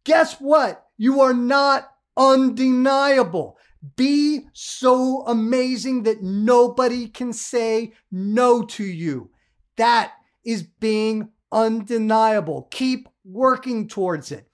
Guess 0.04 0.42
what? 0.42 0.86
You 0.98 1.22
are 1.22 1.34
not 1.34 1.90
undeniable. 2.18 3.58
Be 3.96 4.48
so 4.54 5.26
amazing 5.28 6.04
that 6.04 6.22
nobody 6.22 7.08
can 7.08 7.34
say 7.34 7.94
no 8.12 8.64
to 8.64 8.84
you. 8.84 9.32
That 9.78 10.14
is 10.46 10.64
being 10.64 11.30
undeniable. 11.52 12.68
Keep 12.72 13.10
working 13.26 13.88
towards 13.88 14.32
it. 14.32 14.48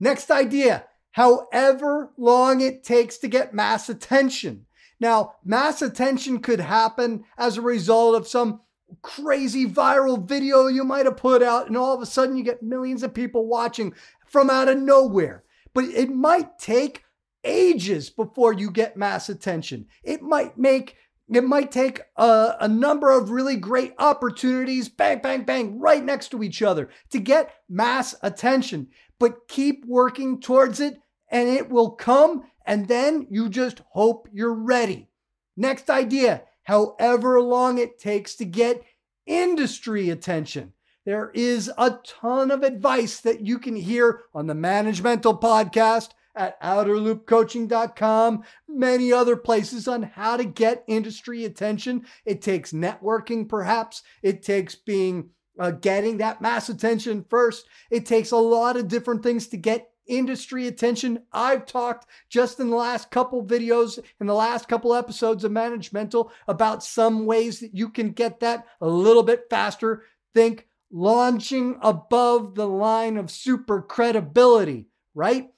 Next 0.00 0.30
idea 0.30 0.84
however 1.12 2.10
long 2.16 2.60
it 2.60 2.82
takes 2.82 3.18
to 3.18 3.28
get 3.28 3.54
mass 3.54 3.88
attention. 3.88 4.66
Now, 4.98 5.34
mass 5.44 5.80
attention 5.80 6.40
could 6.40 6.58
happen 6.58 7.24
as 7.38 7.56
a 7.56 7.62
result 7.62 8.16
of 8.16 8.26
some 8.26 8.62
crazy 9.00 9.64
viral 9.64 10.26
video 10.26 10.66
you 10.66 10.82
might 10.82 11.06
have 11.06 11.16
put 11.16 11.40
out, 11.40 11.68
and 11.68 11.76
all 11.76 11.94
of 11.94 12.02
a 12.02 12.06
sudden 12.06 12.36
you 12.36 12.42
get 12.42 12.64
millions 12.64 13.04
of 13.04 13.14
people 13.14 13.46
watching 13.46 13.94
from 14.26 14.50
out 14.50 14.68
of 14.68 14.78
nowhere. 14.78 15.44
But 15.72 15.84
it 15.84 16.10
might 16.10 16.58
take 16.58 17.03
ages 17.44 18.10
before 18.10 18.52
you 18.52 18.70
get 18.70 18.96
mass 18.96 19.28
attention. 19.28 19.86
It 20.02 20.22
might 20.22 20.58
make 20.58 20.96
it 21.28 21.42
might 21.42 21.72
take 21.72 22.02
a, 22.16 22.54
a, 22.60 22.68
number 22.68 23.10
of 23.10 23.30
really 23.30 23.56
great 23.56 23.94
opportunities, 23.98 24.90
bang, 24.90 25.20
bang, 25.22 25.44
bang, 25.44 25.80
right 25.80 26.04
next 26.04 26.28
to 26.28 26.42
each 26.42 26.60
other 26.60 26.90
to 27.10 27.18
get 27.18 27.54
mass 27.66 28.14
attention. 28.22 28.88
But 29.18 29.48
keep 29.48 29.86
working 29.86 30.38
towards 30.38 30.80
it 30.80 31.00
and 31.30 31.48
it 31.48 31.70
will 31.70 31.92
come. 31.92 32.44
And 32.66 32.88
then 32.88 33.26
you 33.30 33.48
just 33.48 33.80
hope 33.92 34.28
you're 34.34 34.52
ready. 34.52 35.08
Next 35.56 35.88
idea 35.88 36.42
however 36.64 37.40
long 37.40 37.78
it 37.78 37.98
takes 37.98 38.34
to 38.36 38.44
get 38.44 38.82
industry 39.26 40.10
attention. 40.10 40.72
There 41.06 41.30
is 41.34 41.70
a 41.76 41.98
ton 42.04 42.50
of 42.50 42.62
advice 42.62 43.20
that 43.20 43.46
you 43.46 43.58
can 43.58 43.76
hear 43.76 44.22
on 44.34 44.46
the 44.46 44.54
Managemental 44.54 45.40
Podcast 45.40 46.10
at 46.34 46.60
outerloopcoaching.com, 46.62 48.44
many 48.68 49.12
other 49.12 49.36
places 49.36 49.86
on 49.88 50.02
how 50.02 50.36
to 50.36 50.44
get 50.44 50.84
industry 50.86 51.44
attention. 51.44 52.04
It 52.24 52.42
takes 52.42 52.72
networking, 52.72 53.48
perhaps. 53.48 54.02
It 54.22 54.42
takes 54.42 54.74
being 54.74 55.30
uh, 55.58 55.70
getting 55.70 56.18
that 56.18 56.42
mass 56.42 56.68
attention 56.68 57.24
first. 57.28 57.66
It 57.90 58.06
takes 58.06 58.32
a 58.32 58.36
lot 58.36 58.76
of 58.76 58.88
different 58.88 59.22
things 59.22 59.46
to 59.48 59.56
get 59.56 59.90
industry 60.06 60.66
attention. 60.66 61.22
I've 61.32 61.66
talked 61.66 62.06
just 62.28 62.60
in 62.60 62.70
the 62.70 62.76
last 62.76 63.10
couple 63.10 63.44
videos, 63.44 63.98
in 64.20 64.26
the 64.26 64.34
last 64.34 64.68
couple 64.68 64.94
episodes 64.94 65.44
of 65.44 65.52
Managemental, 65.52 66.30
about 66.48 66.84
some 66.84 67.26
ways 67.26 67.60
that 67.60 67.74
you 67.74 67.88
can 67.88 68.10
get 68.10 68.40
that 68.40 68.66
a 68.80 68.88
little 68.88 69.22
bit 69.22 69.46
faster. 69.48 70.04
Think 70.34 70.66
launching 70.90 71.78
above 71.80 72.54
the 72.54 72.68
line 72.68 73.16
of 73.16 73.30
super 73.30 73.80
credibility, 73.80 74.88
right? 75.14 75.53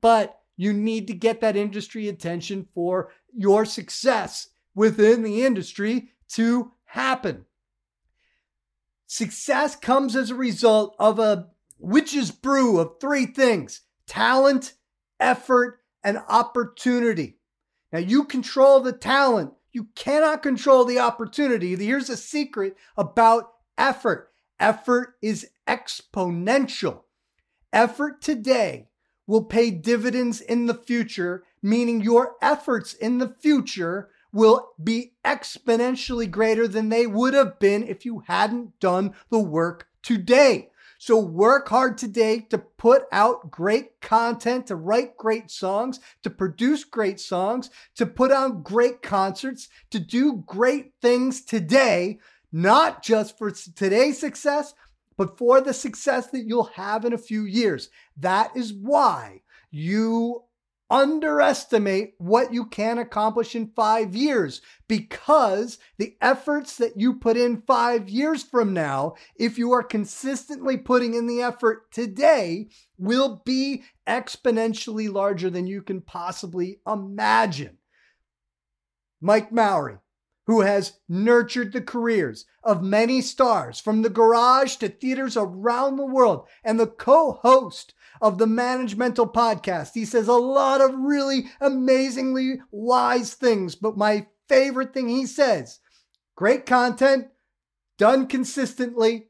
But 0.00 0.40
you 0.56 0.72
need 0.72 1.06
to 1.06 1.14
get 1.14 1.40
that 1.40 1.56
industry 1.56 2.08
attention 2.08 2.66
for 2.74 3.12
your 3.32 3.64
success 3.64 4.48
within 4.74 5.22
the 5.22 5.44
industry 5.44 6.10
to 6.28 6.72
happen. 6.84 7.44
Success 9.06 9.76
comes 9.76 10.16
as 10.16 10.30
a 10.30 10.34
result 10.34 10.96
of 10.98 11.18
a 11.18 11.48
witch's 11.78 12.30
brew 12.30 12.78
of 12.78 12.98
three 13.00 13.26
things 13.26 13.82
talent, 14.06 14.74
effort, 15.20 15.80
and 16.02 16.18
opportunity. 16.28 17.38
Now, 17.92 17.98
you 17.98 18.24
control 18.24 18.80
the 18.80 18.92
talent, 18.92 19.52
you 19.72 19.88
cannot 19.94 20.42
control 20.42 20.84
the 20.84 20.98
opportunity. 20.98 21.76
Here's 21.76 22.08
a 22.08 22.16
secret 22.16 22.76
about 22.96 23.52
effort 23.76 24.32
effort 24.58 25.14
is 25.20 25.50
exponential. 25.68 27.02
Effort 27.72 28.22
today 28.22 28.88
will 29.26 29.44
pay 29.44 29.70
dividends 29.70 30.40
in 30.40 30.66
the 30.66 30.74
future, 30.74 31.44
meaning 31.62 32.00
your 32.00 32.36
efforts 32.40 32.94
in 32.94 33.18
the 33.18 33.34
future 33.40 34.08
will 34.32 34.72
be 34.82 35.12
exponentially 35.24 36.30
greater 36.30 36.68
than 36.68 36.88
they 36.88 37.06
would 37.06 37.34
have 37.34 37.58
been 37.58 37.82
if 37.86 38.04
you 38.04 38.22
hadn't 38.26 38.78
done 38.80 39.14
the 39.30 39.38
work 39.38 39.88
today. 40.02 40.70
So 40.98 41.18
work 41.18 41.68
hard 41.68 41.98
today 41.98 42.40
to 42.50 42.58
put 42.58 43.02
out 43.12 43.50
great 43.50 44.00
content, 44.00 44.66
to 44.66 44.76
write 44.76 45.16
great 45.16 45.50
songs, 45.50 46.00
to 46.22 46.30
produce 46.30 46.84
great 46.84 47.20
songs, 47.20 47.70
to 47.96 48.06
put 48.06 48.32
on 48.32 48.62
great 48.62 49.02
concerts, 49.02 49.68
to 49.90 49.98
do 49.98 50.42
great 50.46 50.92
things 51.02 51.42
today, 51.42 52.18
not 52.50 53.02
just 53.02 53.36
for 53.36 53.50
today's 53.50 54.18
success, 54.18 54.74
but 55.16 55.38
for 55.38 55.60
the 55.60 55.74
success 55.74 56.28
that 56.28 56.44
you'll 56.46 56.64
have 56.64 57.04
in 57.04 57.12
a 57.12 57.18
few 57.18 57.44
years. 57.44 57.88
That 58.16 58.56
is 58.56 58.72
why 58.72 59.42
you 59.70 60.42
underestimate 60.88 62.14
what 62.18 62.52
you 62.52 62.64
can 62.66 62.98
accomplish 62.98 63.56
in 63.56 63.72
five 63.74 64.14
years 64.14 64.60
because 64.88 65.78
the 65.98 66.16
efforts 66.20 66.76
that 66.76 66.92
you 66.96 67.14
put 67.14 67.36
in 67.36 67.62
five 67.66 68.08
years 68.08 68.42
from 68.42 68.72
now, 68.72 69.14
if 69.36 69.58
you 69.58 69.72
are 69.72 69.82
consistently 69.82 70.76
putting 70.76 71.14
in 71.14 71.26
the 71.26 71.42
effort 71.42 71.90
today, 71.90 72.68
will 72.98 73.42
be 73.44 73.82
exponentially 74.06 75.12
larger 75.12 75.50
than 75.50 75.66
you 75.66 75.82
can 75.82 76.00
possibly 76.00 76.78
imagine. 76.86 77.78
Mike 79.20 79.50
Mowery, 79.50 79.98
who 80.46 80.60
has 80.60 80.98
nurtured 81.08 81.72
the 81.72 81.80
careers 81.80 82.46
of 82.62 82.82
many 82.82 83.20
stars 83.20 83.80
from 83.80 84.02
the 84.02 84.10
garage 84.10 84.76
to 84.76 84.88
theaters 84.88 85.36
around 85.36 85.96
the 85.96 86.06
world 86.06 86.46
and 86.64 86.78
the 86.78 86.86
co 86.86 87.40
host 87.42 87.94
of 88.20 88.38
the 88.38 88.46
Managemental 88.46 89.32
podcast. 89.32 89.94
He 89.94 90.04
says 90.04 90.28
a 90.28 90.32
lot 90.32 90.80
of 90.80 90.94
really 90.94 91.46
amazingly 91.60 92.60
wise 92.70 93.34
things, 93.34 93.74
but 93.74 93.96
my 93.96 94.26
favorite 94.48 94.94
thing 94.94 95.08
he 95.08 95.26
says 95.26 95.80
great 96.36 96.66
content 96.66 97.28
done 97.98 98.26
consistently 98.26 99.28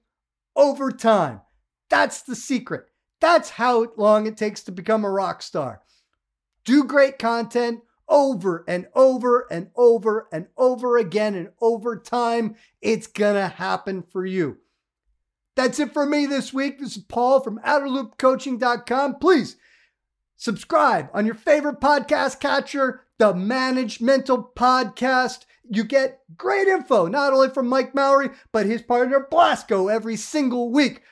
over 0.55 0.91
time. 0.91 1.41
That's 1.89 2.23
the 2.23 2.37
secret. 2.37 2.87
That's 3.21 3.51
how 3.51 3.93
long 3.97 4.27
it 4.27 4.37
takes 4.37 4.63
to 4.65 4.73
become 4.73 5.05
a 5.05 5.11
rock 5.11 5.41
star. 5.41 5.81
Do 6.65 6.85
great 6.85 7.19
content 7.19 7.81
over 8.09 8.65
and 8.69 8.87
over 8.95 9.47
and 9.51 9.69
over 9.77 10.29
and 10.33 10.47
over 10.57 10.99
again. 10.99 11.35
And 11.35 11.51
over 11.61 11.99
time, 11.99 12.57
it's 12.81 13.07
to 13.35 13.49
happen 13.49 14.03
for 14.03 14.25
you. 14.25 14.59
That's 15.57 15.81
it 15.81 15.93
for 15.93 16.05
me 16.05 16.27
this 16.27 16.53
week. 16.53 16.79
This 16.79 16.97
is 16.97 17.03
Paul 17.03 17.41
from 17.41 17.59
OuterLoopCoaching.com. 17.61 19.17
Please 19.17 19.57
subscribe 20.37 21.09
on 21.15 21.25
your 21.25 21.35
favorite 21.35 21.81
podcast 21.81 22.41
catcher, 22.41 23.03
the 23.19 23.33
Managemental 23.33 24.53
Podcast. 24.55 25.47
You 25.69 25.83
get 25.83 26.21
great 26.37 26.69
info, 26.69 27.07
not 27.07 27.33
only 27.33 27.49
from 27.49 27.69
Mike 27.69 27.95
Mowery, 27.95 28.31
but 28.53 28.67
his 28.67 28.83
partner 28.83 29.27
Blasko 29.33 29.93
every 29.93 30.17
single 30.17 30.71
week. 30.71 31.03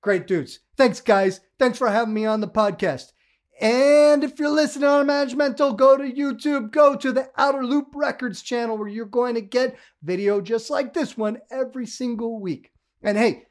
Great 0.00 0.26
dudes. 0.26 0.60
Thanks, 0.76 1.00
guys. 1.02 1.40
Thanks 1.58 1.76
for 1.76 1.90
having 1.90 2.14
me 2.14 2.24
on 2.24 2.40
the 2.40 2.48
podcast. 2.48 3.12
And 3.60 4.24
if 4.24 4.38
you're 4.38 4.48
listening 4.48 4.88
on 4.88 5.06
Managemental, 5.06 5.76
go 5.76 5.98
to 5.98 6.10
YouTube, 6.10 6.70
go 6.70 6.96
to 6.96 7.12
the 7.12 7.28
Outer 7.36 7.62
Loop 7.62 7.88
Records 7.94 8.40
channel 8.40 8.78
where 8.78 8.88
you're 8.88 9.04
going 9.04 9.34
to 9.34 9.42
get 9.42 9.76
video 10.02 10.40
just 10.40 10.70
like 10.70 10.94
this 10.94 11.16
one 11.16 11.38
every 11.50 11.86
single 11.86 12.40
week. 12.40 12.72
And 13.02 13.18
hey, 13.18 13.44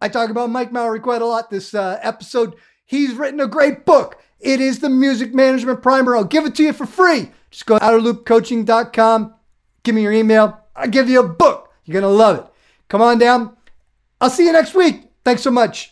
I 0.00 0.08
talk 0.08 0.30
about 0.30 0.48
Mike 0.48 0.72
Mowery 0.72 1.00
quite 1.00 1.20
a 1.20 1.26
lot 1.26 1.50
this 1.50 1.74
uh, 1.74 1.98
episode. 2.02 2.56
He's 2.86 3.14
written 3.14 3.40
a 3.40 3.46
great 3.46 3.84
book. 3.84 4.22
It 4.40 4.60
is 4.60 4.80
the 4.80 4.88
Music 4.88 5.34
Management 5.34 5.82
Primer. 5.82 6.16
I'll 6.16 6.24
give 6.24 6.46
it 6.46 6.54
to 6.56 6.62
you 6.62 6.72
for 6.72 6.86
free. 6.86 7.30
Just 7.50 7.66
go 7.66 7.78
to 7.78 7.84
outerloopcoaching.com, 7.84 9.34
Give 9.82 9.94
me 9.94 10.02
your 10.02 10.12
email. 10.12 10.60
I'll 10.74 10.88
give 10.88 11.10
you 11.10 11.20
a 11.20 11.28
book. 11.28 11.70
You're 11.84 12.00
going 12.00 12.10
to 12.10 12.16
love 12.16 12.38
it. 12.38 12.46
Come 12.88 13.02
on 13.02 13.18
down. 13.18 13.56
I'll 14.20 14.30
see 14.30 14.46
you 14.46 14.52
next 14.52 14.74
week. 14.74 15.10
Thanks 15.24 15.42
so 15.42 15.50
much. 15.50 15.91